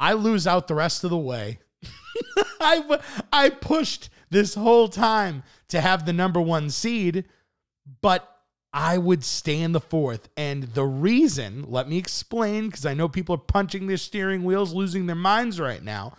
I 0.00 0.14
lose 0.14 0.46
out 0.46 0.68
the 0.68 0.74
rest 0.74 1.04
of 1.04 1.10
the 1.10 1.18
way. 1.18 1.58
I, 2.60 2.98
I 3.30 3.50
pushed 3.50 4.08
this 4.34 4.54
whole 4.54 4.88
time 4.88 5.42
to 5.68 5.80
have 5.80 6.04
the 6.04 6.12
number 6.12 6.40
one 6.40 6.68
seed, 6.68 7.24
but 8.02 8.28
I 8.72 8.98
would 8.98 9.24
stay 9.24 9.60
in 9.60 9.72
the 9.72 9.80
fourth. 9.80 10.28
And 10.36 10.64
the 10.64 10.84
reason, 10.84 11.64
let 11.68 11.88
me 11.88 11.96
explain, 11.96 12.66
because 12.66 12.84
I 12.84 12.92
know 12.92 13.08
people 13.08 13.36
are 13.36 13.38
punching 13.38 13.86
their 13.86 13.96
steering 13.96 14.44
wheels, 14.44 14.74
losing 14.74 15.06
their 15.06 15.16
minds 15.16 15.58
right 15.58 15.82
now. 15.82 16.14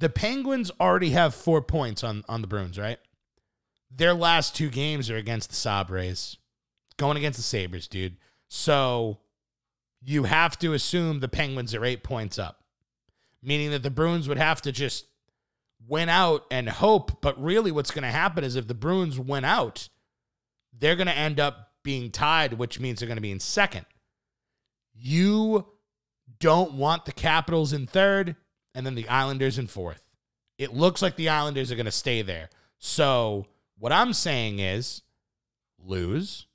The 0.00 0.10
Penguins 0.10 0.70
already 0.80 1.10
have 1.10 1.34
four 1.34 1.62
points 1.62 2.04
on, 2.04 2.24
on 2.28 2.42
the 2.42 2.48
Bruins, 2.48 2.78
right? 2.78 2.98
their 3.96 4.14
last 4.14 4.56
two 4.56 4.70
games 4.70 5.10
are 5.10 5.16
against 5.16 5.50
the 5.50 5.56
Sabres, 5.56 6.38
going 6.96 7.16
against 7.16 7.38
the 7.38 7.44
Sabres, 7.44 7.88
dude. 7.88 8.16
So 8.48 9.18
you 10.02 10.24
have 10.24 10.58
to 10.60 10.72
assume 10.72 11.20
the 11.20 11.28
Penguins 11.28 11.74
are 11.74 11.84
eight 11.84 12.02
points 12.02 12.38
up, 12.38 12.64
meaning 13.42 13.70
that 13.70 13.82
the 13.82 13.90
Bruins 13.90 14.28
would 14.28 14.38
have 14.38 14.60
to 14.62 14.72
just 14.72 15.06
win 15.88 16.08
out 16.08 16.44
and 16.50 16.68
hope. 16.68 17.20
But 17.20 17.40
really, 17.42 17.72
what's 17.72 17.90
going 17.90 18.04
to 18.04 18.10
happen 18.10 18.44
is 18.44 18.56
if 18.56 18.66
the 18.66 18.74
Bruins 18.74 19.18
win 19.18 19.44
out, 19.44 19.88
they're 20.76 20.96
going 20.96 21.06
to 21.06 21.16
end 21.16 21.40
up 21.40 21.70
being 21.82 22.10
tied, 22.10 22.54
which 22.54 22.80
means 22.80 22.98
they're 22.98 23.06
going 23.06 23.16
to 23.16 23.22
be 23.22 23.30
in 23.30 23.40
second. 23.40 23.86
You 24.94 25.66
don't 26.40 26.74
want 26.74 27.04
the 27.04 27.12
Capitals 27.12 27.72
in 27.72 27.86
third 27.86 28.36
and 28.74 28.84
then 28.86 28.94
the 28.94 29.08
Islanders 29.08 29.58
in 29.58 29.66
fourth. 29.66 30.10
It 30.58 30.72
looks 30.74 31.02
like 31.02 31.16
the 31.16 31.28
Islanders 31.28 31.70
are 31.70 31.76
going 31.76 31.86
to 31.86 31.92
stay 31.92 32.22
there. 32.22 32.48
So, 32.78 33.46
what 33.78 33.92
I'm 33.92 34.12
saying 34.12 34.60
is 34.60 35.02
lose, 35.82 36.46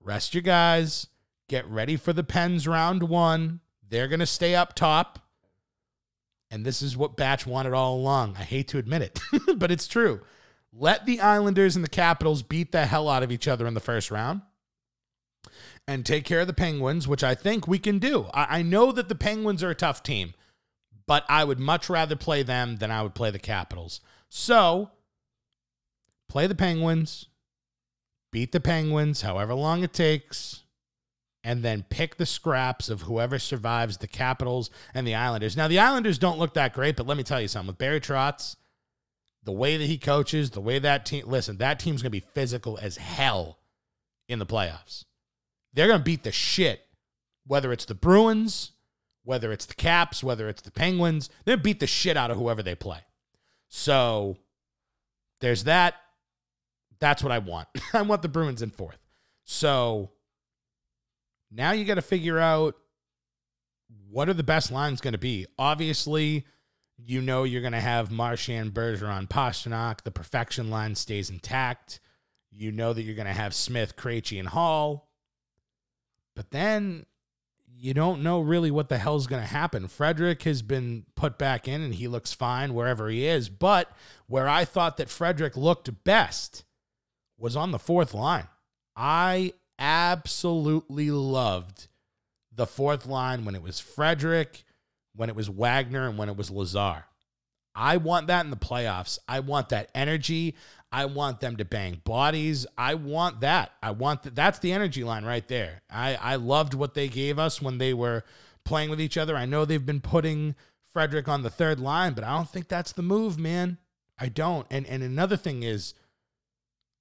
rest 0.00 0.34
your 0.34 0.42
guys, 0.42 1.08
get 1.48 1.66
ready 1.68 1.96
for 1.96 2.12
the 2.12 2.24
Pens 2.24 2.68
round 2.68 3.04
one. 3.04 3.60
They're 3.86 4.08
going 4.08 4.20
to 4.20 4.26
stay 4.26 4.54
up 4.54 4.74
top. 4.74 5.23
And 6.54 6.64
this 6.64 6.82
is 6.82 6.96
what 6.96 7.16
Batch 7.16 7.48
wanted 7.48 7.72
all 7.72 7.96
along. 7.96 8.36
I 8.38 8.44
hate 8.44 8.68
to 8.68 8.78
admit 8.78 9.02
it, 9.02 9.18
but 9.56 9.72
it's 9.72 9.88
true. 9.88 10.20
Let 10.72 11.04
the 11.04 11.20
Islanders 11.20 11.74
and 11.74 11.84
the 11.84 11.88
Capitals 11.88 12.44
beat 12.44 12.70
the 12.70 12.86
hell 12.86 13.08
out 13.08 13.24
of 13.24 13.32
each 13.32 13.48
other 13.48 13.66
in 13.66 13.74
the 13.74 13.80
first 13.80 14.08
round 14.08 14.40
and 15.88 16.06
take 16.06 16.24
care 16.24 16.42
of 16.42 16.46
the 16.46 16.52
Penguins, 16.52 17.08
which 17.08 17.24
I 17.24 17.34
think 17.34 17.66
we 17.66 17.80
can 17.80 17.98
do. 17.98 18.28
I, 18.32 18.58
I 18.58 18.62
know 18.62 18.92
that 18.92 19.08
the 19.08 19.16
Penguins 19.16 19.64
are 19.64 19.70
a 19.70 19.74
tough 19.74 20.04
team, 20.04 20.32
but 21.08 21.24
I 21.28 21.42
would 21.42 21.58
much 21.58 21.90
rather 21.90 22.14
play 22.14 22.44
them 22.44 22.76
than 22.76 22.92
I 22.92 23.02
would 23.02 23.16
play 23.16 23.32
the 23.32 23.40
Capitals. 23.40 24.00
So 24.28 24.92
play 26.28 26.46
the 26.46 26.54
Penguins, 26.54 27.26
beat 28.30 28.52
the 28.52 28.60
Penguins, 28.60 29.22
however 29.22 29.54
long 29.54 29.82
it 29.82 29.92
takes, 29.92 30.62
and 31.44 31.62
then 31.62 31.84
pick 31.90 32.16
the 32.16 32.26
scraps 32.26 32.88
of 32.88 33.02
whoever 33.02 33.38
survives 33.38 33.98
the 33.98 34.08
Capitals 34.08 34.70
and 34.94 35.06
the 35.06 35.14
Islanders. 35.14 35.56
Now, 35.56 35.68
the 35.68 35.78
Islanders 35.78 36.18
don't 36.18 36.38
look 36.38 36.54
that 36.54 36.72
great, 36.72 36.96
but 36.96 37.06
let 37.06 37.18
me 37.18 37.22
tell 37.22 37.40
you 37.40 37.48
something. 37.48 37.68
With 37.68 37.78
Barry 37.78 38.00
Trotz, 38.00 38.56
the 39.44 39.52
way 39.52 39.76
that 39.76 39.84
he 39.84 39.98
coaches, 39.98 40.50
the 40.50 40.62
way 40.62 40.78
that 40.78 41.04
team, 41.04 41.24
listen, 41.26 41.58
that 41.58 41.78
team's 41.78 42.00
going 42.00 42.10
to 42.10 42.20
be 42.20 42.26
physical 42.32 42.78
as 42.80 42.96
hell 42.96 43.58
in 44.26 44.38
the 44.38 44.46
playoffs. 44.46 45.04
They're 45.74 45.86
going 45.86 46.00
to 46.00 46.04
beat 46.04 46.24
the 46.24 46.32
shit, 46.32 46.86
whether 47.46 47.72
it's 47.72 47.84
the 47.84 47.94
Bruins, 47.94 48.72
whether 49.22 49.52
it's 49.52 49.66
the 49.66 49.74
Caps, 49.74 50.24
whether 50.24 50.48
it's 50.48 50.62
the 50.62 50.70
Penguins. 50.70 51.28
They're 51.44 51.58
beat 51.58 51.80
the 51.80 51.86
shit 51.86 52.16
out 52.16 52.30
of 52.30 52.38
whoever 52.38 52.62
they 52.62 52.74
play. 52.74 53.00
So 53.68 54.38
there's 55.40 55.64
that. 55.64 55.94
That's 57.00 57.22
what 57.22 57.32
I 57.32 57.38
want. 57.38 57.68
I 57.92 58.00
want 58.00 58.22
the 58.22 58.28
Bruins 58.28 58.62
in 58.62 58.70
fourth. 58.70 58.98
So 59.44 60.10
now 61.54 61.72
you 61.72 61.84
got 61.84 61.94
to 61.94 62.02
figure 62.02 62.38
out 62.38 62.76
what 64.10 64.28
are 64.28 64.34
the 64.34 64.42
best 64.42 64.70
lines 64.70 65.00
going 65.00 65.12
to 65.12 65.18
be. 65.18 65.46
Obviously, 65.58 66.44
you 66.96 67.20
know 67.20 67.44
you're 67.44 67.60
going 67.60 67.72
to 67.72 67.80
have 67.80 68.10
Marchand, 68.10 68.72
Bergeron, 68.72 69.28
Pastrnak. 69.28 70.02
The 70.02 70.10
perfection 70.10 70.70
line 70.70 70.94
stays 70.94 71.30
intact. 71.30 72.00
You 72.50 72.72
know 72.72 72.92
that 72.92 73.02
you're 73.02 73.16
going 73.16 73.26
to 73.26 73.32
have 73.32 73.54
Smith, 73.54 73.96
Krejci, 73.96 74.38
and 74.38 74.48
Hall. 74.48 75.08
But 76.36 76.50
then 76.50 77.06
you 77.76 77.94
don't 77.94 78.22
know 78.22 78.40
really 78.40 78.70
what 78.70 78.88
the 78.88 78.98
hell's 78.98 79.26
going 79.26 79.42
to 79.42 79.48
happen. 79.48 79.88
Frederic 79.88 80.44
has 80.44 80.62
been 80.62 81.04
put 81.16 81.38
back 81.38 81.66
in 81.66 81.82
and 81.82 81.94
he 81.94 82.08
looks 82.08 82.32
fine 82.32 82.74
wherever 82.74 83.08
he 83.08 83.26
is. 83.26 83.48
But 83.48 83.90
where 84.26 84.48
I 84.48 84.64
thought 84.64 84.96
that 84.96 85.08
Frederic 85.08 85.56
looked 85.56 86.04
best 86.04 86.64
was 87.36 87.56
on 87.56 87.72
the 87.72 87.78
fourth 87.78 88.14
line. 88.14 88.48
I 88.96 89.54
absolutely 89.84 91.10
loved 91.10 91.88
the 92.50 92.66
fourth 92.66 93.04
line 93.04 93.44
when 93.44 93.54
it 93.54 93.62
was 93.62 93.80
Frederic, 93.80 94.64
when 95.14 95.28
it 95.28 95.36
was 95.36 95.50
Wagner, 95.50 96.08
and 96.08 96.16
when 96.16 96.30
it 96.30 96.36
was 96.38 96.50
Lazar. 96.50 97.04
I 97.74 97.98
want 97.98 98.28
that 98.28 98.46
in 98.46 98.50
the 98.50 98.56
playoffs. 98.56 99.18
I 99.28 99.40
want 99.40 99.68
that 99.68 99.90
energy. 99.94 100.54
I 100.90 101.04
want 101.04 101.40
them 101.40 101.56
to 101.56 101.66
bang 101.66 102.00
bodies. 102.02 102.66
I 102.78 102.94
want 102.94 103.40
that. 103.40 103.72
I 103.82 103.90
want 103.90 104.22
that. 104.22 104.34
That's 104.34 104.58
the 104.60 104.72
energy 104.72 105.04
line 105.04 105.24
right 105.24 105.46
there. 105.48 105.82
I, 105.90 106.14
I 106.14 106.36
loved 106.36 106.72
what 106.72 106.94
they 106.94 107.08
gave 107.08 107.38
us 107.38 107.60
when 107.60 107.76
they 107.76 107.92
were 107.92 108.24
playing 108.64 108.88
with 108.88 109.00
each 109.02 109.18
other. 109.18 109.36
I 109.36 109.44
know 109.44 109.64
they've 109.64 109.84
been 109.84 110.00
putting 110.00 110.54
Frederic 110.94 111.28
on 111.28 111.42
the 111.42 111.50
third 111.50 111.78
line, 111.78 112.14
but 112.14 112.24
I 112.24 112.34
don't 112.34 112.48
think 112.48 112.68
that's 112.68 112.92
the 112.92 113.02
move, 113.02 113.38
man. 113.38 113.76
I 114.18 114.28
don't. 114.28 114.66
And 114.70 114.86
and 114.86 115.02
another 115.02 115.36
thing 115.36 115.62
is, 115.62 115.92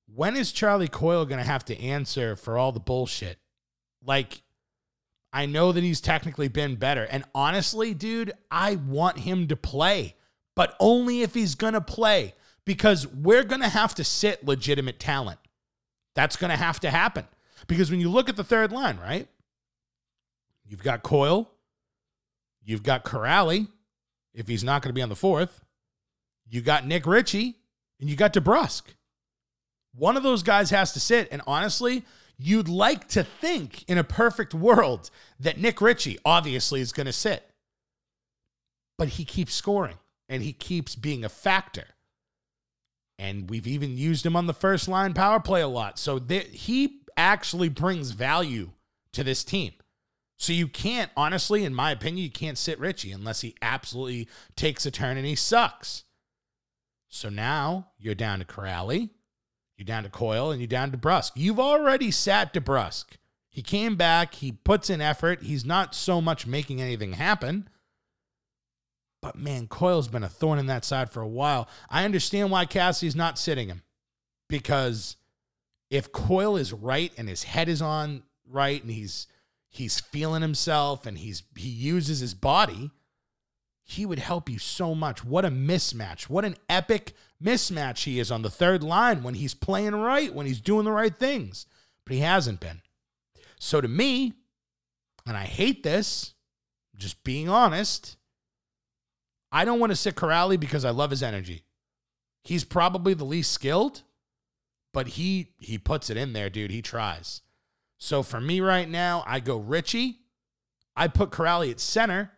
when 0.08 0.36
is 0.36 0.52
Charlie 0.52 0.88
Coyle 0.88 1.26
going 1.26 1.40
to 1.40 1.48
have 1.48 1.66
to 1.66 1.80
answer 1.80 2.36
for 2.36 2.58
all 2.58 2.72
the 2.72 2.80
bullshit? 2.80 3.38
Like, 4.06 4.42
I 5.32 5.46
know 5.46 5.72
that 5.72 5.84
he's 5.84 6.02
technically 6.02 6.48
been 6.48 6.76
better. 6.76 7.04
And 7.04 7.24
honestly, 7.34 7.94
dude, 7.94 8.34
I 8.52 8.76
want 8.76 9.20
him 9.20 9.48
to 9.48 9.56
play, 9.56 10.16
but 10.56 10.76
only 10.80 11.22
if 11.22 11.34
he's 11.34 11.56
going 11.56 11.74
to 11.74 11.82
play 11.82 12.36
because 12.66 13.08
we're 13.08 13.44
going 13.44 13.62
to 13.62 13.70
have 13.70 13.96
to 13.96 14.04
sit 14.04 14.46
legitimate 14.46 15.00
talent. 15.00 15.40
That's 16.16 16.36
going 16.36 16.52
to 16.52 16.58
have 16.58 16.80
to 16.82 16.92
happen. 16.92 17.26
Because 17.68 17.90
when 17.90 18.00
you 18.00 18.10
look 18.10 18.30
at 18.30 18.36
the 18.36 18.44
third 18.44 18.72
line, 18.72 19.00
right? 19.00 19.28
You've 20.66 20.84
got 20.84 21.04
Coyle, 21.04 21.50
you've 22.64 22.84
got 22.84 23.04
Kuraly, 23.04 23.68
if 24.34 24.48
he's 24.48 24.64
not 24.64 24.82
going 24.82 24.90
to 24.90 24.94
be 24.94 25.02
on 25.02 25.10
the 25.10 25.16
fourth, 25.16 25.64
you 26.48 26.62
got 26.62 26.86
Nick 26.86 27.06
Ritchie, 27.06 27.58
and 28.00 28.10
you 28.10 28.16
got 28.16 28.34
DeBrusk. 28.34 28.84
One 29.96 30.18
of 30.18 30.24
those 30.24 30.44
guys 30.44 30.70
has 30.72 30.94
to 30.94 31.00
sit. 31.00 31.28
And 31.32 31.42
honestly, 31.48 32.04
you'd 32.38 32.68
like 32.68 33.08
to 33.10 33.24
think 33.24 33.84
in 33.88 33.98
a 33.98 34.04
perfect 34.04 34.54
world 34.54 35.10
that 35.40 35.60
Nick 35.60 35.82
Ritchie 35.82 36.20
obviously 36.26 36.82
is 36.82 36.92
going 36.92 37.06
to 37.06 37.14
sit. 37.14 37.50
But 38.98 39.10
he 39.10 39.26
keeps 39.26 39.54
scoring 39.54 39.98
and 40.30 40.44
he 40.44 40.54
keeps 40.54 40.96
being 40.96 41.24
a 41.24 41.30
factor. 41.30 41.86
And 43.20 43.50
we've 43.50 43.68
even 43.68 43.98
used 43.98 44.26
him 44.26 44.36
on 44.36 44.48
the 44.48 44.54
first 44.54 44.88
line 44.88 45.14
power 45.14 45.40
play 45.40 45.62
a 45.62 45.68
lot. 45.68 46.00
So 46.00 46.20
th- 46.20 46.50
he 46.52 47.02
actually 47.16 47.70
brings 47.70 48.12
value 48.12 48.72
to 49.14 49.24
this 49.24 49.44
team. 49.44 49.74
So 50.38 50.52
you 50.52 50.68
can't, 50.68 51.12
honestly, 51.16 51.64
in 51.64 51.74
my 51.74 51.92
opinion, 51.92 52.24
you 52.24 52.32
can't 52.32 52.58
sit 52.58 52.80
Ritchie 52.80 53.12
unless 53.12 53.42
he 53.42 53.56
absolutely 53.62 54.28
takes 54.56 54.86
a 54.86 54.92
turn 54.92 55.16
and 55.18 55.26
he 55.26 55.36
sucks. 55.36 56.04
So 57.08 57.30
now 57.30 57.92
you're 58.00 58.16
down 58.16 58.40
to 58.40 58.46
Kuraly, 58.46 59.12
you're 59.84 59.96
down 59.96 60.04
to 60.04 60.10
Coyle, 60.10 60.52
and 60.52 60.62
you're 60.62 60.68
down 60.68 60.92
to 60.92 60.98
Brusque. 60.98 61.34
You've 61.36 61.60
already 61.60 62.10
sat 62.10 62.54
DeBrusk. 62.54 63.18
He 63.50 63.62
came 63.62 63.96
back, 63.98 64.36
he 64.36 64.54
puts 64.54 64.90
in 64.90 65.02
effort. 65.02 65.44
He's 65.44 65.66
not 65.66 65.94
so 65.94 66.22
much 66.22 66.48
making 66.48 66.82
anything 66.82 67.14
happen. 67.14 67.68
But 69.22 69.36
man, 69.36 69.68
Coyle's 69.68 70.08
been 70.08 70.24
a 70.24 70.30
thorn 70.30 70.58
in 70.58 70.68
that 70.68 70.86
side 70.86 71.10
for 71.12 71.22
a 71.22 71.28
while. 71.28 71.68
I 71.90 72.06
understand 72.06 72.50
why 72.50 72.66
Cassie's 72.66 73.16
not 73.16 73.38
sitting 73.38 73.68
him. 73.68 73.84
Because 74.50 75.18
if 75.90 76.12
Coyle 76.12 76.56
is 76.56 76.74
right 76.74 77.12
and 77.18 77.28
his 77.30 77.44
head 77.44 77.70
is 77.70 77.82
on 77.82 78.24
right 78.50 78.82
and 78.82 78.92
he's 78.92 79.28
he's 79.70 80.00
feeling 80.00 80.42
himself 80.42 81.06
and 81.06 81.18
he's 81.18 81.44
he 81.56 81.70
uses 81.70 82.20
his 82.20 82.34
body, 82.34 82.92
he 83.84 84.06
would 84.06 84.20
help 84.20 84.50
you 84.50 84.58
so 84.60 84.96
much. 84.96 85.24
What 85.24 85.46
a 85.46 85.50
mismatch. 85.50 86.24
What 86.24 86.46
an 86.46 86.56
epic 86.70 87.14
mismatch 87.44 88.04
he 88.04 88.20
is 88.20 88.32
on 88.32 88.42
the 88.42 88.50
third 88.50 88.84
line 88.84 89.24
when 89.24 89.34
he's 89.36 89.54
playing 89.54 89.96
right, 89.96 90.34
when 90.34 90.46
he's 90.46 90.62
doing 90.62 90.86
the 90.86 90.92
right 90.92 91.16
things. 91.16 91.66
But 92.06 92.16
he 92.16 92.22
hasn't 92.22 92.60
been. 92.60 92.82
So 93.60 93.82
to 93.82 93.88
me, 93.88 94.34
and 95.26 95.38
I 95.38 95.46
hate 95.46 95.84
this, 95.84 96.34
just 96.96 97.24
being 97.24 97.50
honest, 97.50 98.18
I 99.52 99.66
don't 99.66 99.80
want 99.80 99.92
to 99.92 99.96
sit 99.96 100.16
Kuraly 100.16 100.60
because 100.60 100.86
I 100.86 100.90
love 100.90 101.12
his 101.12 101.24
energy. 101.24 101.64
He's 102.44 102.64
probably 102.64 103.14
the 103.14 103.24
least 103.24 103.52
skilled, 103.52 104.04
but 104.94 105.10
he 105.10 105.54
he 105.60 105.78
puts 105.78 106.10
it 106.10 106.18
in 106.18 106.34
there, 106.34 106.50
dude. 106.50 106.72
He 106.72 106.82
tries. 106.82 107.42
So 108.00 108.22
for 108.22 108.42
me 108.42 108.60
right 108.60 108.90
now, 108.90 109.24
I 109.26 109.40
go 109.40 109.58
Ritchie. 109.58 110.20
I 110.96 111.08
put 111.08 111.32
Kuraly 111.32 111.72
at 111.72 111.80
center, 111.80 112.32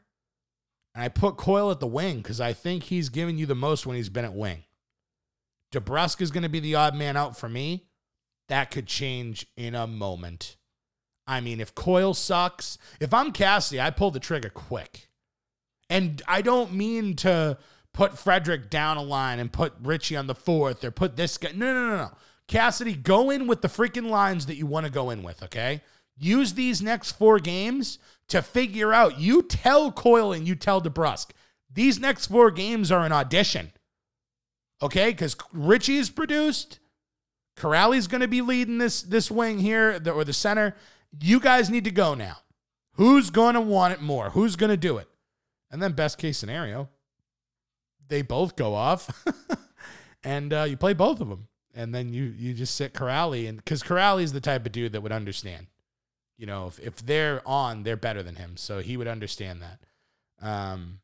and 0.96 1.04
I 1.04 1.10
put 1.10 1.36
Coyle 1.36 1.70
at 1.72 1.82
the 1.82 1.88
wing 1.88 2.18
because 2.18 2.40
I 2.40 2.54
think 2.54 2.84
he's 2.84 3.10
giving 3.10 3.38
you 3.38 3.46
the 3.46 3.54
most 3.54 3.86
when 3.86 3.98
he's 3.98 4.10
been 4.10 4.26
at 4.26 4.34
wing. 4.34 4.64
DeBrusk 5.74 6.22
is 6.22 6.32
going 6.32 6.44
to 6.44 6.50
be 6.50 6.62
the 6.62 6.76
odd 6.76 6.96
man 6.96 7.18
out 7.18 7.38
for 7.38 7.50
me. 7.50 7.86
That 8.48 8.72
could 8.72 8.88
change 8.88 9.46
in 9.58 9.76
a 9.76 9.88
moment. 9.88 10.56
I 11.28 11.42
mean, 11.42 11.60
if 11.60 11.76
Coyle 11.76 12.14
sucks, 12.14 12.78
if 13.02 13.14
I'm 13.14 13.32
Cassidy, 13.32 13.82
I 13.82 13.90
pull 13.90 14.12
the 14.12 14.20
trigger 14.20 14.50
quick. 14.50 15.10
And 15.90 16.22
I 16.28 16.42
don't 16.42 16.74
mean 16.74 17.16
to 17.18 17.58
put 17.94 18.18
Frederic 18.18 18.70
down 18.70 18.98
a 18.98 19.04
line 19.04 19.40
and 19.40 19.52
put 19.52 19.74
Ritchie 19.82 20.16
on 20.16 20.28
the 20.28 20.36
fourth 20.36 20.84
or 20.84 20.92
put 20.92 21.18
this 21.18 21.38
guy. 21.38 21.52
No, 21.54 21.74
no, 21.74 21.90
no, 21.90 21.98
no. 21.98 22.12
Cassidy, 22.48 22.94
go 22.94 23.32
in 23.32 23.48
with 23.48 23.62
the 23.62 23.68
freaking 23.68 24.10
lines 24.10 24.46
that 24.46 24.56
you 24.56 24.68
want 24.68 24.86
to 24.86 24.92
go 24.92 25.10
in 25.10 25.24
with, 25.24 25.44
okay? 25.44 25.82
Use 26.18 26.54
these 26.54 26.82
next 26.82 27.14
four 27.14 27.40
games 27.40 27.98
to 28.30 28.42
figure 28.42 28.94
out. 28.94 29.20
You 29.20 29.42
tell 29.42 29.92
Coyle 29.92 30.34
and 30.34 30.48
you 30.48 30.56
tell 30.56 30.82
DeBrusk, 30.82 31.32
These 31.72 32.00
next 32.00 32.28
four 32.28 32.52
games 32.52 32.92
are 32.92 33.06
an 33.06 33.12
audition. 33.12 33.72
Okay? 34.82 35.12
Because 35.12 35.36
Ritchie 35.54 35.98
is 35.98 36.10
produced, 36.10 36.80
Kuraly's 37.58 38.08
going 38.08 38.22
to 38.22 38.28
be 38.28 38.42
leading 38.42 38.78
this 38.78 39.02
this 39.02 39.32
wing 39.32 39.60
here, 39.60 40.00
the, 40.00 40.12
or 40.12 40.24
the 40.24 40.34
center. 40.34 40.76
You 41.22 41.40
guys 41.40 41.70
need 41.70 41.86
to 41.86 41.92
go 41.92 42.14
now. 42.14 42.38
Who's 42.94 43.30
going 43.30 43.56
to 43.56 43.62
want 43.62 43.94
it 43.94 44.02
more? 44.02 44.32
Who's 44.32 44.56
going 44.56 44.70
to 44.70 44.78
do 44.78 44.98
it? 44.98 45.08
And 45.72 45.82
then 45.82 45.94
best 45.94 46.18
case 46.18 46.38
scenario, 46.38 46.90
they 48.08 48.22
both 48.22 48.56
go 48.56 48.74
off, 48.76 49.26
and 50.24 50.54
uh, 50.54 50.64
you 50.64 50.78
play 50.78 50.94
both 50.94 51.20
of 51.20 51.28
them, 51.28 51.48
and 51.74 51.94
then 51.94 52.14
you 52.14 52.24
you 52.38 52.54
just 52.54 52.76
sit 52.76 52.94
Kuraly, 52.94 53.48
and 53.48 53.58
because 53.58 53.84
Kuraly's 53.84 54.34
the 54.34 54.42
type 54.42 54.66
of 54.66 54.72
dude 54.72 54.94
that 54.94 55.02
would 55.02 55.12
understand. 55.12 55.68
You 56.38 56.46
know, 56.46 56.68
if 56.68 56.80
if 56.80 57.06
they're 57.06 57.42
on, 57.46 57.84
they're 57.84 57.96
better 57.96 58.24
than 58.24 58.36
him, 58.36 58.58
so 58.58 58.80
he 58.80 58.98
would 58.98 59.08
understand 59.08 59.62
that. 59.62 59.80
Um, 60.46 61.00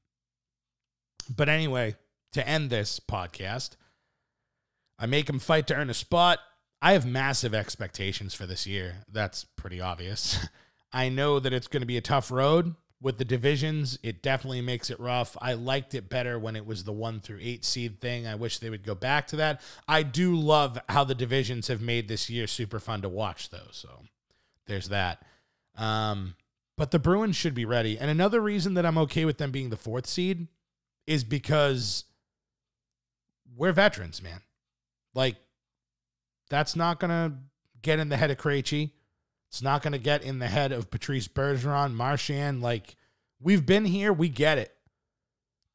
but 1.29 1.49
anyway, 1.49 1.95
to 2.33 2.47
end 2.47 2.69
this 2.69 2.99
podcast, 2.99 3.71
I 4.99 5.05
make 5.05 5.29
him 5.29 5.39
fight 5.39 5.67
to 5.67 5.75
earn 5.75 5.89
a 5.89 5.93
spot. 5.93 6.39
I 6.81 6.93
have 6.93 7.05
massive 7.05 7.53
expectations 7.53 8.33
for 8.33 8.45
this 8.45 8.65
year. 8.65 9.03
That's 9.11 9.43
pretty 9.43 9.79
obvious. 9.79 10.47
I 10.93 11.09
know 11.09 11.39
that 11.39 11.53
it's 11.53 11.67
going 11.67 11.81
to 11.81 11.87
be 11.87 11.97
a 11.97 12.01
tough 12.01 12.31
road 12.31 12.75
with 13.01 13.17
the 13.17 13.25
divisions. 13.25 13.97
It 14.03 14.21
definitely 14.21 14.61
makes 14.61 14.89
it 14.89 14.99
rough. 14.99 15.37
I 15.41 15.53
liked 15.53 15.95
it 15.95 16.09
better 16.09 16.37
when 16.37 16.55
it 16.55 16.65
was 16.65 16.83
the 16.83 16.91
one 16.91 17.19
through 17.19 17.39
eight 17.41 17.65
seed 17.65 17.99
thing. 17.99 18.27
I 18.27 18.35
wish 18.35 18.59
they 18.59 18.69
would 18.69 18.85
go 18.85 18.95
back 18.95 19.27
to 19.27 19.37
that. 19.37 19.61
I 19.87 20.03
do 20.03 20.35
love 20.35 20.79
how 20.89 21.03
the 21.03 21.15
divisions 21.15 21.67
have 21.67 21.81
made 21.81 22.07
this 22.07 22.29
year 22.29 22.45
super 22.47 22.79
fun 22.79 23.01
to 23.01 23.09
watch, 23.09 23.49
though. 23.49 23.69
So 23.71 24.03
there's 24.67 24.89
that. 24.89 25.23
Um, 25.77 26.35
but 26.77 26.91
the 26.91 26.99
Bruins 26.99 27.35
should 27.35 27.53
be 27.53 27.65
ready. 27.65 27.97
And 27.97 28.09
another 28.09 28.41
reason 28.41 28.73
that 28.75 28.85
I'm 28.85 28.97
okay 28.99 29.25
with 29.25 29.37
them 29.37 29.51
being 29.51 29.69
the 29.69 29.77
fourth 29.77 30.07
seed 30.07 30.47
is 31.05 31.23
because 31.23 32.05
we're 33.55 33.71
veterans, 33.71 34.21
man. 34.21 34.41
Like, 35.13 35.35
that's 36.49 36.75
not 36.75 36.99
going 36.99 37.09
to 37.09 37.35
get 37.81 37.99
in 37.99 38.09
the 38.09 38.17
head 38.17 38.31
of 38.31 38.37
Krejci. 38.37 38.91
It's 39.49 39.61
not 39.61 39.81
going 39.81 39.93
to 39.93 39.99
get 39.99 40.23
in 40.23 40.39
the 40.39 40.47
head 40.47 40.71
of 40.71 40.89
Patrice 40.89 41.27
Bergeron, 41.27 41.93
Marchand. 41.93 42.61
Like, 42.61 42.95
we've 43.41 43.65
been 43.65 43.85
here. 43.85 44.13
We 44.13 44.29
get 44.29 44.57
it. 44.57 44.73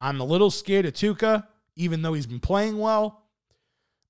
I'm 0.01 0.19
a 0.19 0.25
little 0.25 0.51
scared 0.51 0.85
of 0.85 0.93
Tuukka, 0.93 1.45
even 1.75 2.01
though 2.01 2.13
he's 2.13 2.27
been 2.27 2.39
playing 2.39 2.77
well. 2.79 3.23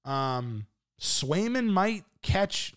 Um, 0.05 0.67
Swayman 0.99 1.67
might 1.67 2.03
catch. 2.21 2.73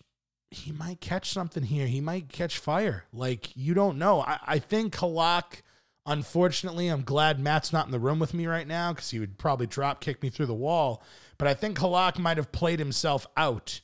He 0.51 0.71
might 0.71 1.01
catch 1.01 1.31
something 1.31 1.63
here. 1.63 1.87
He 1.87 2.01
might 2.01 2.29
catch 2.29 2.57
fire. 2.57 3.05
Like 3.11 3.55
you 3.55 3.73
don't 3.73 3.97
know. 3.97 4.21
I, 4.21 4.39
I 4.45 4.59
think 4.59 4.95
Halak. 4.95 5.61
Unfortunately, 6.05 6.87
I'm 6.87 7.03
glad 7.03 7.39
Matt's 7.39 7.71
not 7.71 7.85
in 7.85 7.91
the 7.91 7.99
room 7.99 8.17
with 8.17 8.33
me 8.33 8.47
right 8.47 8.67
now 8.67 8.91
because 8.91 9.11
he 9.11 9.19
would 9.19 9.37
probably 9.37 9.67
drop 9.67 10.01
kick 10.01 10.23
me 10.23 10.29
through 10.29 10.47
the 10.47 10.53
wall. 10.53 11.03
But 11.37 11.47
I 11.47 11.53
think 11.53 11.77
Halak 11.77 12.17
might 12.17 12.37
have 12.37 12.51
played 12.51 12.79
himself 12.79 13.27
out 13.37 13.81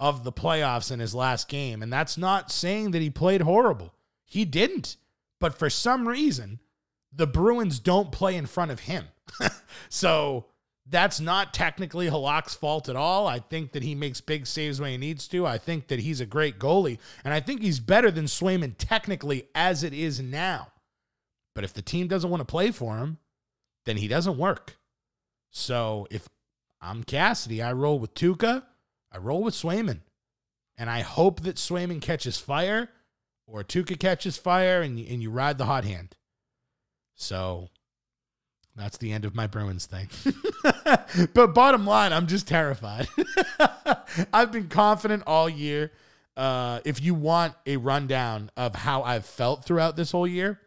of 0.00 0.24
the 0.24 0.32
playoffs 0.32 0.90
in 0.90 0.98
his 0.98 1.14
last 1.14 1.48
game. 1.48 1.80
And 1.80 1.92
that's 1.92 2.18
not 2.18 2.50
saying 2.50 2.90
that 2.90 3.02
he 3.02 3.10
played 3.10 3.42
horrible. 3.42 3.94
He 4.24 4.44
didn't. 4.44 4.96
But 5.38 5.56
for 5.56 5.70
some 5.70 6.08
reason, 6.08 6.58
the 7.12 7.26
Bruins 7.28 7.78
don't 7.78 8.10
play 8.10 8.36
in 8.36 8.46
front 8.46 8.72
of 8.72 8.80
him. 8.80 9.06
so 9.88 10.46
that's 10.88 11.20
not 11.20 11.54
technically 11.54 12.08
Halak's 12.08 12.54
fault 12.54 12.88
at 12.88 12.96
all. 12.96 13.26
I 13.26 13.38
think 13.38 13.72
that 13.72 13.82
he 13.82 13.94
makes 13.94 14.20
big 14.20 14.46
saves 14.46 14.80
when 14.80 14.90
he 14.90 14.96
needs 14.96 15.28
to. 15.28 15.46
I 15.46 15.58
think 15.58 15.88
that 15.88 16.00
he's 16.00 16.20
a 16.20 16.26
great 16.26 16.58
goalie. 16.58 16.98
And 17.24 17.32
I 17.32 17.40
think 17.40 17.62
he's 17.62 17.80
better 17.80 18.10
than 18.10 18.24
Swayman 18.24 18.74
technically 18.78 19.48
as 19.54 19.84
it 19.84 19.92
is 19.92 20.20
now. 20.20 20.68
But 21.54 21.64
if 21.64 21.72
the 21.72 21.82
team 21.82 22.08
doesn't 22.08 22.30
want 22.30 22.40
to 22.40 22.46
play 22.46 22.70
for 22.70 22.98
him, 22.98 23.18
then 23.84 23.96
he 23.96 24.08
doesn't 24.08 24.38
work. 24.38 24.76
So 25.50 26.08
if 26.10 26.28
I'm 26.80 27.04
Cassidy, 27.04 27.62
I 27.62 27.72
roll 27.72 27.98
with 27.98 28.14
Tuukka, 28.14 28.64
I 29.12 29.18
roll 29.18 29.42
with 29.42 29.54
Swayman. 29.54 30.00
And 30.76 30.90
I 30.90 31.00
hope 31.00 31.42
that 31.42 31.56
Swayman 31.56 32.00
catches 32.00 32.38
fire 32.38 32.88
or 33.46 33.62
Tuukka 33.62 34.00
catches 34.00 34.36
fire 34.36 34.82
and 34.82 34.98
and 34.98 35.22
you 35.22 35.30
ride 35.30 35.58
the 35.58 35.66
hot 35.66 35.84
hand. 35.84 36.16
So 37.14 37.68
that's 38.76 38.96
the 38.98 39.12
end 39.12 39.24
of 39.24 39.34
my 39.34 39.46
Bruins 39.46 39.86
thing. 39.86 40.08
but 41.34 41.54
bottom 41.54 41.86
line, 41.86 42.12
I'm 42.12 42.26
just 42.26 42.48
terrified. 42.48 43.08
I've 44.32 44.50
been 44.50 44.68
confident 44.68 45.24
all 45.26 45.48
year. 45.48 45.92
Uh, 46.36 46.80
if 46.84 47.02
you 47.02 47.14
want 47.14 47.54
a 47.66 47.76
rundown 47.76 48.50
of 48.56 48.74
how 48.74 49.02
I've 49.02 49.26
felt 49.26 49.64
throughout 49.64 49.96
this 49.96 50.12
whole 50.12 50.26
year, 50.26 50.58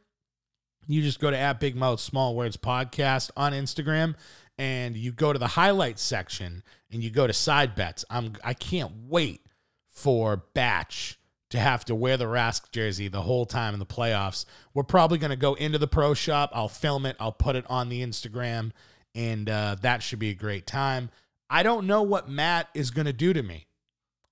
you 0.87 1.01
just 1.01 1.19
go 1.19 1.31
to 1.31 1.37
at 1.37 1.59
Big 1.59 1.75
Mouth 1.75 1.99
Small 1.99 2.35
Words 2.35 2.57
Podcast 2.57 3.31
on 3.35 3.53
Instagram 3.53 4.15
and 4.57 4.95
you 4.95 5.11
go 5.11 5.33
to 5.33 5.39
the 5.39 5.47
highlights 5.47 6.01
section 6.01 6.63
and 6.91 7.03
you 7.03 7.09
go 7.09 7.25
to 7.25 7.33
side 7.33 7.75
bets. 7.75 8.05
I'm 8.09 8.33
I 8.43 8.53
can't 8.53 8.91
wait 9.07 9.41
for 9.87 10.43
Batch 10.53 11.19
to 11.49 11.59
have 11.59 11.85
to 11.85 11.95
wear 11.95 12.17
the 12.17 12.25
Rask 12.25 12.71
jersey 12.71 13.07
the 13.07 13.21
whole 13.21 13.45
time 13.45 13.73
in 13.73 13.79
the 13.79 13.85
playoffs. 13.85 14.45
We're 14.73 14.83
probably 14.83 15.17
going 15.17 15.29
to 15.29 15.35
go 15.35 15.53
into 15.53 15.77
the 15.77 15.87
pro 15.87 16.13
shop. 16.13 16.51
I'll 16.53 16.67
film 16.67 17.05
it. 17.05 17.15
I'll 17.19 17.31
put 17.31 17.55
it 17.55 17.65
on 17.69 17.89
the 17.89 18.01
Instagram, 18.01 18.71
and 19.13 19.49
uh, 19.49 19.75
that 19.81 20.01
should 20.01 20.19
be 20.19 20.29
a 20.29 20.35
great 20.35 20.65
time. 20.65 21.09
I 21.49 21.63
don't 21.63 21.87
know 21.87 22.01
what 22.01 22.29
Matt 22.29 22.69
is 22.73 22.91
going 22.91 23.05
to 23.05 23.13
do 23.13 23.33
to 23.33 23.43
me. 23.43 23.67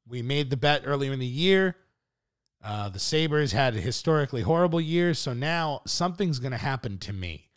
We 0.07 0.21
made 0.21 0.49
the 0.49 0.57
bet 0.57 0.83
earlier 0.85 1.13
in 1.13 1.19
the 1.19 1.25
year. 1.25 1.75
Uh, 2.63 2.89
the 2.89 2.99
Sabres 2.99 3.51
had 3.51 3.73
historically 3.75 4.41
horrible 4.41 4.81
years, 4.81 5.19
so 5.19 5.33
now 5.33 5.81
something's 5.85 6.39
going 6.39 6.51
to 6.51 6.57
happen 6.57 6.97
to 6.99 7.13
me. 7.13 7.49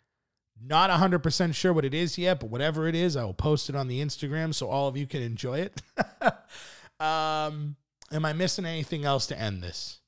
Not 0.61 0.89
100% 0.89 1.53
sure 1.53 1.71
what 1.71 1.85
it 1.85 1.93
is 1.93 2.17
yet, 2.17 2.39
but 2.39 2.49
whatever 2.49 2.87
it 2.87 2.95
is, 2.95 3.15
I 3.15 3.23
will 3.23 3.33
post 3.33 3.69
it 3.69 3.75
on 3.75 3.87
the 3.87 4.01
Instagram 4.01 4.53
so 4.53 4.69
all 4.69 4.87
of 4.87 4.97
you 4.97 5.07
can 5.07 5.21
enjoy 5.21 5.59
it. 5.59 5.81
um, 6.99 7.75
am 8.11 8.25
I 8.25 8.33
missing 8.33 8.65
anything 8.65 9.05
else 9.05 9.27
to 9.27 9.39
end 9.39 9.61
this? 9.61 9.99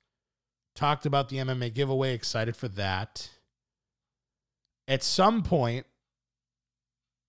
Talked 0.75 1.05
about 1.05 1.29
the 1.29 1.37
MMA 1.37 1.73
giveaway, 1.73 2.13
excited 2.13 2.55
for 2.55 2.67
that. 2.69 3.29
At 4.87 5.03
some 5.03 5.43
point, 5.43 5.85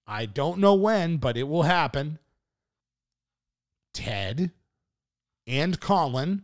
I 0.07 0.27
don't 0.27 0.59
know 0.59 0.75
when, 0.75 1.19
but 1.19 1.37
it 1.37 1.45
will 1.45 1.63
happen. 1.63 2.19
Ted 3.93 4.51
and 5.47 5.81
Colin 5.81 6.43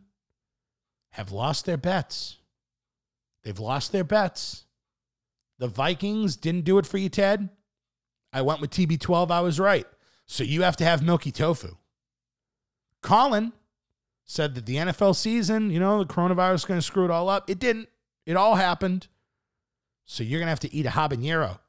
have 1.13 1.33
lost 1.33 1.65
their 1.65 1.77
bets. 1.77 2.37
They've 3.45 3.59
lost 3.59 3.93
their 3.93 4.05
bets. 4.05 4.65
The 5.59 5.69
Vikings 5.69 6.37
didn't 6.37 6.65
do 6.65 6.79
it 6.79 6.87
for 6.87 6.99
you, 6.99 7.09
Ted. 7.09 7.49
I 8.33 8.43
went 8.43 8.61
with 8.61 8.71
TB12. 8.71 9.31
I 9.31 9.41
was 9.41 9.59
right. 9.59 9.87
So 10.27 10.45
you 10.45 10.63
have 10.63 10.77
to 10.79 10.85
have 10.85 11.03
milky 11.03 11.31
tofu. 11.31 11.77
Colin 13.03 13.53
said 14.27 14.57
that 14.57 14.67
the 14.67 14.77
NFL 14.77 15.15
season, 15.15 15.71
you 15.71 15.81
know, 15.81 16.03
the 16.03 16.13
coronavirus 16.13 16.55
is 16.55 16.65
going 16.65 16.79
to 16.79 16.87
screw 16.87 17.05
it 17.05 17.11
all 17.11 17.29
up. 17.29 17.49
It 17.49 17.59
didn't. 17.59 17.89
It 18.27 18.37
all 18.37 18.57
happened. 18.57 19.07
So 20.05 20.23
you're 20.25 20.41
going 20.41 20.47
to 20.47 20.51
have 20.51 20.61
to 20.61 20.75
eat 20.75 20.85
a 20.85 20.91
habanero. 20.91 21.61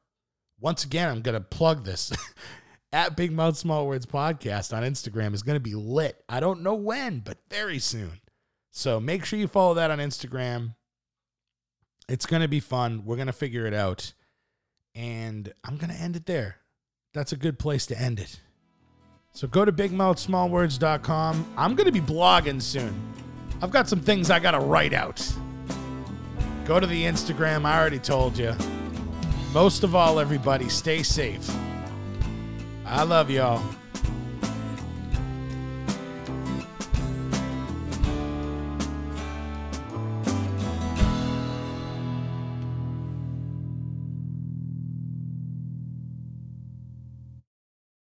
Once 0.60 0.84
again, 0.84 1.08
I'm 1.08 1.22
going 1.22 1.34
to 1.34 1.40
plug 1.40 1.84
this. 1.84 2.12
At 2.92 3.16
Big 3.16 3.32
Mouth 3.32 3.56
Small 3.56 3.86
Words 3.86 4.06
Podcast 4.06 4.74
on 4.74 4.82
Instagram 4.82 5.34
is 5.34 5.42
going 5.42 5.56
to 5.56 5.60
be 5.60 5.74
lit. 5.74 6.24
I 6.26 6.40
don't 6.40 6.62
know 6.62 6.74
when, 6.74 7.18
but 7.18 7.36
very 7.50 7.78
soon. 7.78 8.20
So 8.70 8.98
make 8.98 9.26
sure 9.26 9.38
you 9.38 9.46
follow 9.46 9.74
that 9.74 9.90
on 9.90 9.98
Instagram. 9.98 10.74
It's 12.08 12.24
going 12.24 12.40
to 12.40 12.48
be 12.48 12.60
fun. 12.60 13.04
We're 13.04 13.16
going 13.16 13.26
to 13.26 13.32
figure 13.34 13.66
it 13.66 13.74
out. 13.74 14.14
And 14.94 15.52
I'm 15.64 15.76
going 15.76 15.92
to 15.92 16.00
end 16.00 16.16
it 16.16 16.24
there. 16.24 16.56
That's 17.12 17.32
a 17.32 17.36
good 17.36 17.58
place 17.58 17.84
to 17.86 18.00
end 18.00 18.20
it. 18.20 18.40
So 19.38 19.46
go 19.46 19.64
to 19.64 19.70
bigmouthsmallwords.com. 19.70 21.54
I'm 21.56 21.76
going 21.76 21.86
to 21.86 21.92
be 21.92 22.00
blogging 22.00 22.60
soon. 22.60 22.92
I've 23.62 23.70
got 23.70 23.88
some 23.88 24.00
things 24.00 24.32
I 24.32 24.40
got 24.40 24.50
to 24.50 24.58
write 24.58 24.92
out. 24.92 25.24
Go 26.64 26.80
to 26.80 26.88
the 26.88 27.04
Instagram. 27.04 27.64
I 27.64 27.78
already 27.78 28.00
told 28.00 28.36
you. 28.36 28.52
Most 29.52 29.84
of 29.84 29.94
all, 29.94 30.18
everybody, 30.18 30.68
stay 30.68 31.04
safe. 31.04 31.48
I 32.84 33.04
love 33.04 33.30
y'all. 33.30 33.62